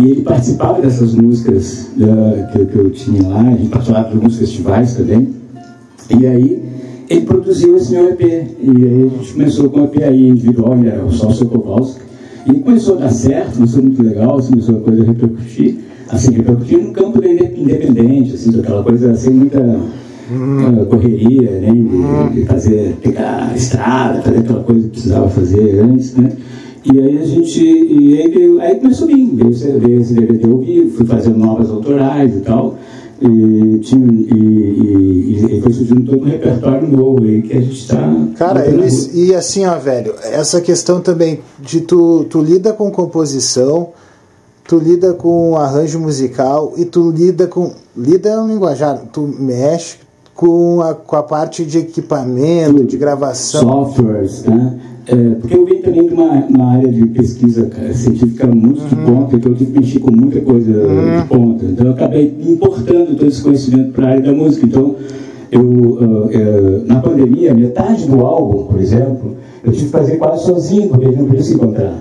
E 0.01 0.09
ele 0.09 0.21
participava 0.21 0.81
dessas 0.81 1.13
músicas 1.13 1.89
da- 1.97 2.47
que, 2.51 2.65
que 2.65 2.75
eu 2.77 2.89
tinha 2.91 3.27
lá, 3.27 3.41
a 3.41 3.51
gente 3.51 3.67
participava 3.67 4.09
de 4.09 4.15
alguns 4.15 4.37
festivais 4.37 4.95
também. 4.95 5.27
E 6.17 6.25
aí 6.25 6.70
ele 7.11 7.21
produziu 7.21 7.75
esse 7.77 7.91
meu 7.91 8.09
EP. 8.09 8.21
E 8.21 8.69
aí 8.69 9.11
a 9.13 9.17
gente 9.17 9.33
começou 9.33 9.69
com 9.69 9.81
o 9.81 9.83
EP 9.85 10.03
aí 10.03 10.29
individual, 10.29 10.77
ele 10.77 10.89
era 10.89 11.05
o 11.05 11.11
Salsa 11.11 11.45
Kowalski. 11.45 12.01
E 12.47 12.53
começou 12.59 12.95
a 12.97 13.01
dar 13.01 13.11
certo, 13.11 13.55
começou 13.55 13.83
muito 13.83 14.01
legal, 14.01 14.37
assim, 14.37 14.49
começou 14.51 14.77
a 14.77 14.81
coisa 14.81 15.03
a 15.03 15.05
repercutir. 15.05 15.75
Assim, 16.09 16.31
repercutir 16.33 16.77
no 16.79 16.91
campo 16.91 17.21
da 17.21 17.27
inde- 17.31 17.53
independente, 17.55 18.33
assim, 18.33 18.59
aquela 18.59 18.83
coisa 18.83 19.13
sem 19.15 19.33
muita 19.33 19.59
eh, 19.59 20.85
correria, 20.89 21.51
né? 21.59 21.71
De, 22.31 22.39
de 22.41 22.45
fazer, 22.47 22.95
pegar 23.01 23.49
a 23.51 23.55
estrada, 23.55 24.21
fazer 24.21 24.39
aquela 24.39 24.63
coisa 24.63 24.81
que 24.83 24.89
precisava 24.89 25.29
fazer 25.29 25.79
antes, 25.81 26.15
né? 26.15 26.31
E 26.83 26.99
aí 26.99 27.19
a 27.19 27.25
gente. 27.25 27.63
E 27.63 28.17
aí, 28.21 28.31
veio, 28.31 28.59
aí 28.59 28.75
começou 28.75 29.07
a 29.07 29.11
vir, 29.11 29.25
veio, 29.35 29.49
esse- 29.51 29.71
veio 29.71 29.99
esse 30.01 30.13
DVD 30.13 30.45
ao 30.49 30.57
vivo, 30.57 30.89
fui 30.97 31.05
fazendo 31.05 31.37
novas 31.37 31.69
autorais 31.69 32.35
e 32.35 32.39
tal. 32.39 32.75
E, 33.21 33.79
tinha, 33.79 34.11
e, 34.11 34.33
e, 34.33 35.57
e 35.57 35.61
foi 35.61 35.71
surgindo 35.71 36.11
todo 36.11 36.23
um 36.23 36.29
repertório 36.29 36.87
novo 36.87 37.23
aí 37.23 37.41
que 37.43 37.55
a 37.55 37.61
gente 37.61 37.79
está. 37.79 37.97
Cara, 38.35 38.65
eles, 38.67 39.11
e 39.13 39.35
assim, 39.35 39.65
ó, 39.65 39.77
velho, 39.77 40.15
essa 40.23 40.59
questão 40.59 41.01
também 41.01 41.39
de 41.59 41.81
tu, 41.81 42.25
tu 42.29 42.41
lida 42.41 42.73
com 42.73 42.89
composição, 42.89 43.89
tu 44.67 44.79
lida 44.79 45.13
com 45.13 45.55
arranjo 45.55 45.99
musical 45.99 46.73
e 46.77 46.85
tu 46.85 47.11
lida 47.11 47.45
com. 47.45 47.71
Lida 47.95 48.29
é 48.29 48.39
um 48.39 48.47
linguajar, 48.47 48.99
tu 49.13 49.21
mexe 49.21 49.97
com 50.33 50.81
a, 50.81 50.95
com 50.95 51.15
a 51.15 51.21
parte 51.21 51.63
de 51.63 51.77
equipamento, 51.77 52.83
de 52.83 52.97
gravação. 52.97 53.61
Softwares, 53.61 54.43
né? 54.45 54.79
É, 55.07 55.15
porque 55.39 55.55
eu 55.55 55.65
venho 55.65 55.81
também 55.81 56.07
de 56.07 56.13
uma, 56.13 56.45
uma 56.45 56.73
área 56.73 56.87
de 56.87 57.05
pesquisa 57.07 57.69
científica 57.93 58.45
muito 58.47 58.87
de 58.87 58.95
ponta, 58.95 59.35
então 59.35 59.51
eu 59.51 59.57
tive 59.57 59.71
que 59.71 59.79
mexer 59.79 59.99
com 59.99 60.11
muita 60.11 60.39
coisa 60.41 60.71
de 60.71 61.27
ponta. 61.27 61.65
Então 61.65 61.87
eu 61.87 61.93
acabei 61.93 62.35
importando 62.47 63.15
todo 63.15 63.27
esse 63.27 63.41
conhecimento 63.41 63.93
para 63.93 64.07
a 64.07 64.09
área 64.11 64.21
da 64.21 64.31
música. 64.31 64.65
Então, 64.65 64.95
eu, 65.51 65.61
uh, 65.61 66.25
uh, 66.27 66.85
na 66.85 67.01
pandemia, 67.01 67.53
metade 67.53 68.07
do 68.07 68.21
álbum, 68.21 68.67
por 68.67 68.79
exemplo, 68.79 69.35
eu 69.63 69.71
tive 69.71 69.85
que 69.85 69.91
fazer 69.91 70.17
quase 70.17 70.45
sozinho, 70.45 70.87
porque 70.87 71.05
a 71.05 71.09
gente 71.09 71.19
não 71.19 71.27
podia 71.27 71.43
se 71.43 71.53
encontrar. 71.55 71.99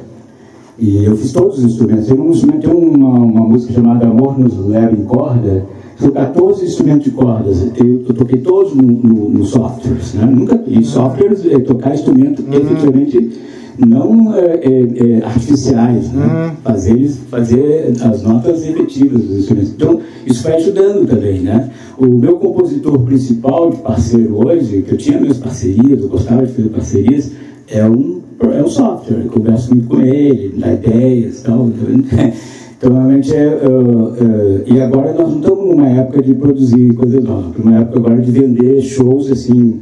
E 0.79 1.05
eu 1.05 1.17
fiz 1.17 1.33
todos 1.33 1.59
os 1.59 1.65
instrumentos. 1.65 2.07
Tem 2.07 2.19
um 2.19 2.31
instrumento, 2.31 2.69
tem 2.69 2.71
uma, 2.73 3.19
uma 3.19 3.41
música 3.41 3.73
chamada 3.73 4.07
Amor 4.07 4.39
nos 4.39 4.57
Leva 4.67 4.93
em 4.93 5.05
Corda, 5.05 5.65
são 6.01 6.11
14 6.11 6.65
instrumentos 6.65 7.05
de 7.05 7.11
cordas. 7.11 7.63
Eu, 7.77 8.05
eu 8.09 8.15
toquei 8.15 8.39
todos 8.39 8.75
no, 8.75 8.83
no, 8.83 9.29
no 9.29 9.45
softwares. 9.45 10.15
Né? 10.15 10.25
Nunca, 10.25 10.63
e 10.67 10.83
softwares 10.83 11.45
é 11.45 11.59
tocar 11.59 11.95
instrumento 11.95 12.43
uhum. 12.43 12.55
efetivamente 12.55 13.39
não 13.79 14.35
é, 14.35 14.61
é, 14.63 15.19
é, 15.21 15.25
artificiais, 15.25 16.13
né? 16.13 16.25
uhum. 16.25 16.57
fazer, 16.63 17.09
fazer 17.31 17.93
as 18.03 18.23
notas 18.23 18.67
efetivas 18.67 19.23
dos 19.23 19.39
instrumentos. 19.39 19.73
Então, 19.73 20.01
isso 20.27 20.43
vai 20.43 20.57
ajudando 20.57 21.07
também. 21.07 21.41
Né? 21.41 21.71
O 21.99 22.07
meu 22.07 22.37
compositor 22.37 22.99
principal 23.01 23.71
de 23.71 23.77
parceiro 23.79 24.47
hoje, 24.47 24.83
que 24.83 24.93
eu 24.93 24.99
tinha 24.99 25.21
minhas 25.21 25.39
parcerias, 25.39 26.01
eu 26.01 26.09
gostava 26.09 26.47
de 26.47 26.53
fazer 26.53 26.69
parcerias, 26.69 27.33
é 27.69 27.85
um, 27.85 28.21
é 28.41 28.63
um 28.63 28.69
software. 28.69 29.23
Eu 29.25 29.31
converso 29.31 29.75
muito 29.75 29.89
com 29.89 30.01
ele, 30.01 30.55
dá 30.59 30.73
ideias 30.73 31.41
e 31.41 31.45
tal. 31.45 31.71
Então, 32.81 32.95
realmente, 32.95 33.37
é, 33.37 33.47
uh, 33.47 33.69
uh, 33.69 34.63
e 34.65 34.81
agora 34.81 35.13
nós 35.13 35.29
não 35.29 35.39
estamos 35.39 35.67
numa 35.67 35.87
época 35.87 36.23
de 36.23 36.33
produzir 36.33 36.95
coisas 36.95 37.23
novas, 37.23 37.55
numa 37.63 37.81
época 37.81 37.99
agora 37.99 38.17
de 38.23 38.31
vender 38.31 38.81
shows, 38.81 39.31
assim, 39.31 39.81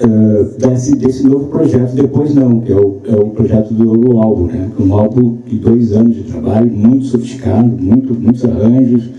uh, 0.00 0.58
desse, 0.58 0.96
desse 0.96 1.24
novo 1.28 1.46
projeto. 1.46 1.94
Depois 1.94 2.34
não, 2.34 2.58
que 2.58 2.72
é 2.72 2.74
o, 2.74 2.96
é 3.04 3.14
o 3.14 3.26
projeto 3.26 3.72
do 3.72 4.18
álbum, 4.18 4.46
né? 4.46 4.68
Um 4.80 4.92
álbum 4.94 5.36
de 5.46 5.58
dois 5.58 5.92
anos 5.92 6.16
de 6.16 6.24
trabalho, 6.24 6.68
muito 6.72 7.04
sofisticado, 7.04 7.68
muito, 7.80 8.12
muitos 8.12 8.44
arranjos, 8.44 9.10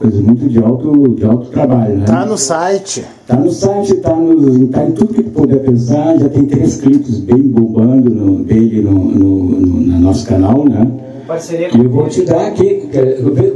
coisas 0.00 0.20
muito 0.20 0.48
de 0.48 0.58
alto, 0.58 1.14
de 1.14 1.24
alto 1.24 1.48
trabalho, 1.50 1.98
né? 1.98 2.04
Tá 2.04 2.26
no 2.26 2.36
site. 2.36 3.04
Tá 3.28 3.36
no 3.36 3.52
site, 3.52 3.94
tá, 3.98 4.16
no, 4.16 4.66
tá 4.66 4.84
em 4.84 4.90
tudo 4.90 5.14
que 5.14 5.22
puder 5.22 5.60
pensar, 5.60 6.18
já 6.18 6.28
tem 6.28 6.44
três 6.46 6.78
clipes 6.78 7.20
bem 7.20 7.42
bombando 7.42 8.10
no, 8.10 8.42
dele 8.42 8.82
no, 8.82 8.92
no, 8.92 9.44
no, 9.50 9.80
no 9.82 10.00
nosso 10.00 10.26
canal, 10.26 10.64
né? 10.64 11.05
Parceria 11.26 11.68
com 11.70 11.78
eu 11.78 11.90
vou 11.90 12.08
te 12.08 12.22
dar 12.22 12.46
aqui, 12.46 12.88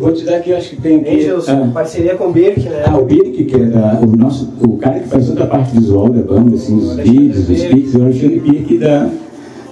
vou 0.01 0.13
te 0.13 0.25
dar 0.25 0.37
aqui, 0.37 0.53
acho 0.53 0.71
que 0.71 0.77
tem 0.83 1.01
aqui. 1.01 1.21
Angels, 1.21 1.49
ah, 1.49 1.71
parceria 1.73 2.17
com 2.17 2.29
o 2.29 2.33
Birk, 2.33 2.69
né? 2.69 2.83
Ah, 2.85 2.99
o 2.99 3.05
Birk, 3.05 3.45
que 3.45 3.55
é 3.55 3.65
da, 3.67 4.01
o 4.03 4.17
nosso, 4.17 4.53
o 4.61 4.77
cara 4.77 4.99
que 4.99 5.09
faz 5.09 5.29
toda 5.29 5.45
a 5.45 5.47
parte 5.47 5.73
visual 5.77 6.09
da 6.09 6.21
banda, 6.21 6.57
assim, 6.57 6.77
os 6.77 6.97
vídeos, 6.97 7.49
os 7.49 7.65
pics, 7.65 7.95
é 7.95 7.99
o 7.99 8.03
Alexandre 8.03 8.41
Birk 8.41 8.79
da. 8.79 9.11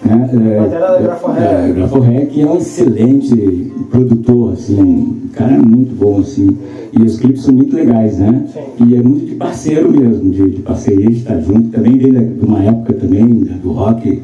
Né, 0.05 0.31
é, 0.33 0.69
da 0.69 0.99
Graforrec. 1.01 1.73
Graforrec 1.73 2.41
é 2.41 2.47
um 2.47 2.57
excelente 2.59 3.73
produtor, 3.91 4.53
assim, 4.53 4.81
um 4.81 5.29
cara 5.33 5.59
muito 5.59 5.93
bom, 5.97 6.21
assim. 6.21 6.57
E 6.93 7.03
os 7.03 7.19
clipes 7.19 7.43
são 7.43 7.53
muito 7.53 7.75
legais, 7.75 8.17
né? 8.19 8.47
Sim. 8.53 8.87
E 8.87 8.95
é 8.95 9.03
muito 9.03 9.27
de 9.27 9.35
parceiro 9.35 9.91
mesmo, 9.91 10.31
de, 10.31 10.51
de 10.51 10.63
parceria, 10.63 11.11
de 11.11 11.19
estar 11.19 11.41
junto. 11.41 11.71
Também 11.71 11.99
vem 11.99 12.13
de 12.13 12.45
uma 12.47 12.63
época 12.63 12.93
também 12.93 13.27
do 13.27 13.73
rock 13.73 14.23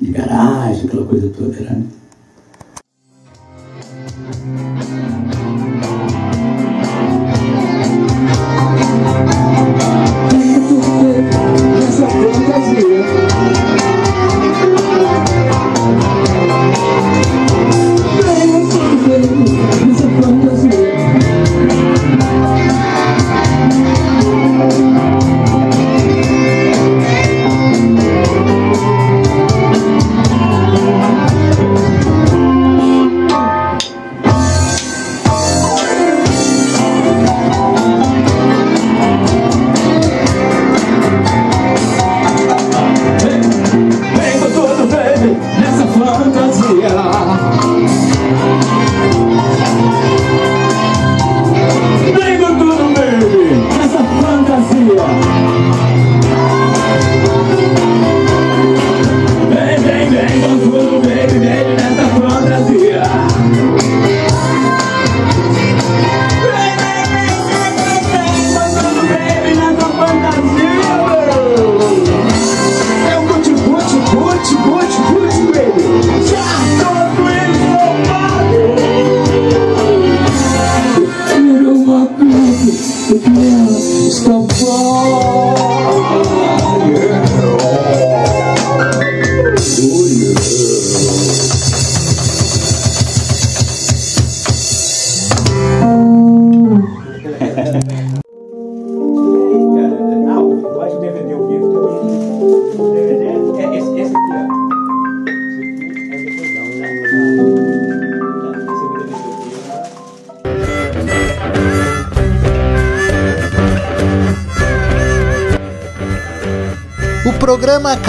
de 0.00 0.10
garagem, 0.10 0.86
aquela 0.86 1.04
coisa 1.04 1.30
toda, 1.36 1.60
né? 1.60 1.82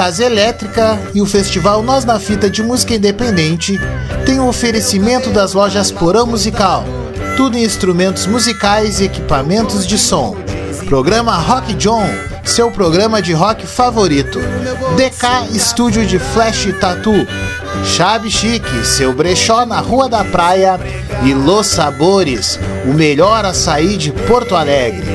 Casa 0.01 0.25
Elétrica 0.25 0.99
e 1.13 1.21
o 1.21 1.27
festival 1.27 1.83
Nós 1.83 2.03
na 2.03 2.19
Fita 2.19 2.49
de 2.49 2.63
Música 2.63 2.95
Independente 2.95 3.79
têm 4.25 4.39
o 4.39 4.47
oferecimento 4.47 5.29
das 5.29 5.53
lojas 5.53 5.91
Porão 5.91 6.25
Musical, 6.25 6.83
tudo 7.37 7.55
em 7.55 7.63
instrumentos 7.63 8.25
musicais 8.25 8.99
e 8.99 9.03
equipamentos 9.03 9.85
de 9.85 9.99
som. 9.99 10.35
Programa 10.87 11.37
Rock 11.37 11.75
John, 11.75 12.09
seu 12.43 12.71
programa 12.71 13.21
de 13.21 13.33
rock 13.33 13.67
favorito. 13.67 14.39
DK 14.97 15.55
Estúdio 15.55 16.03
de 16.03 16.17
Flash 16.17 16.67
Tattoo. 16.79 17.27
Chave 17.85 18.31
Chique, 18.31 18.83
seu 18.83 19.13
brechó 19.13 19.67
na 19.67 19.81
Rua 19.81 20.09
da 20.09 20.23
Praia. 20.23 20.79
E 21.23 21.31
Los 21.35 21.67
Sabores, 21.67 22.59
o 22.87 22.93
melhor 22.95 23.45
açaí 23.45 23.97
de 23.97 24.11
Porto 24.11 24.55
Alegre. 24.55 25.05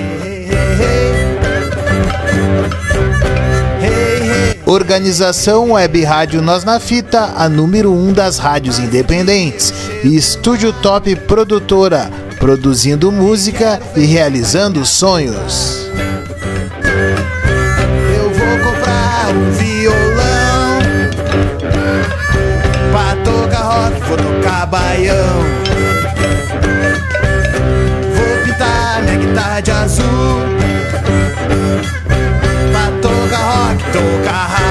Organização 4.67 5.71
Web 5.71 6.03
Rádio 6.03 6.43
Nós 6.43 6.65
na 6.65 6.81
Fita, 6.81 7.35
a 7.37 7.49
número 7.49 7.93
1 7.93 8.09
um 8.09 8.13
das 8.13 8.37
rádios 8.37 8.81
independentes. 8.81 9.73
E 10.03 10.17
Estúdio 10.17 10.73
Top 10.73 11.15
Produtora, 11.15 12.11
produzindo 12.41 13.13
música 13.13 13.81
e 13.95 14.05
realizando 14.05 14.85
sonhos. 14.85 15.87
Eu 18.19 18.29
vou 18.29 18.73
comprar 18.73 19.29
um 19.37 19.51
violão 19.53 20.81
pra 22.91 23.15
tocar 23.23 23.63
rock, 23.63 24.01
vou 24.01 24.17
tocar 24.17 24.67
baião. 24.67 25.45
Vou 28.17 28.45
pintar 28.45 29.03
minha 29.05 29.17
guitarra 29.17 29.61
de 29.61 29.71
azul 29.71 30.57
tocar. 33.97 34.66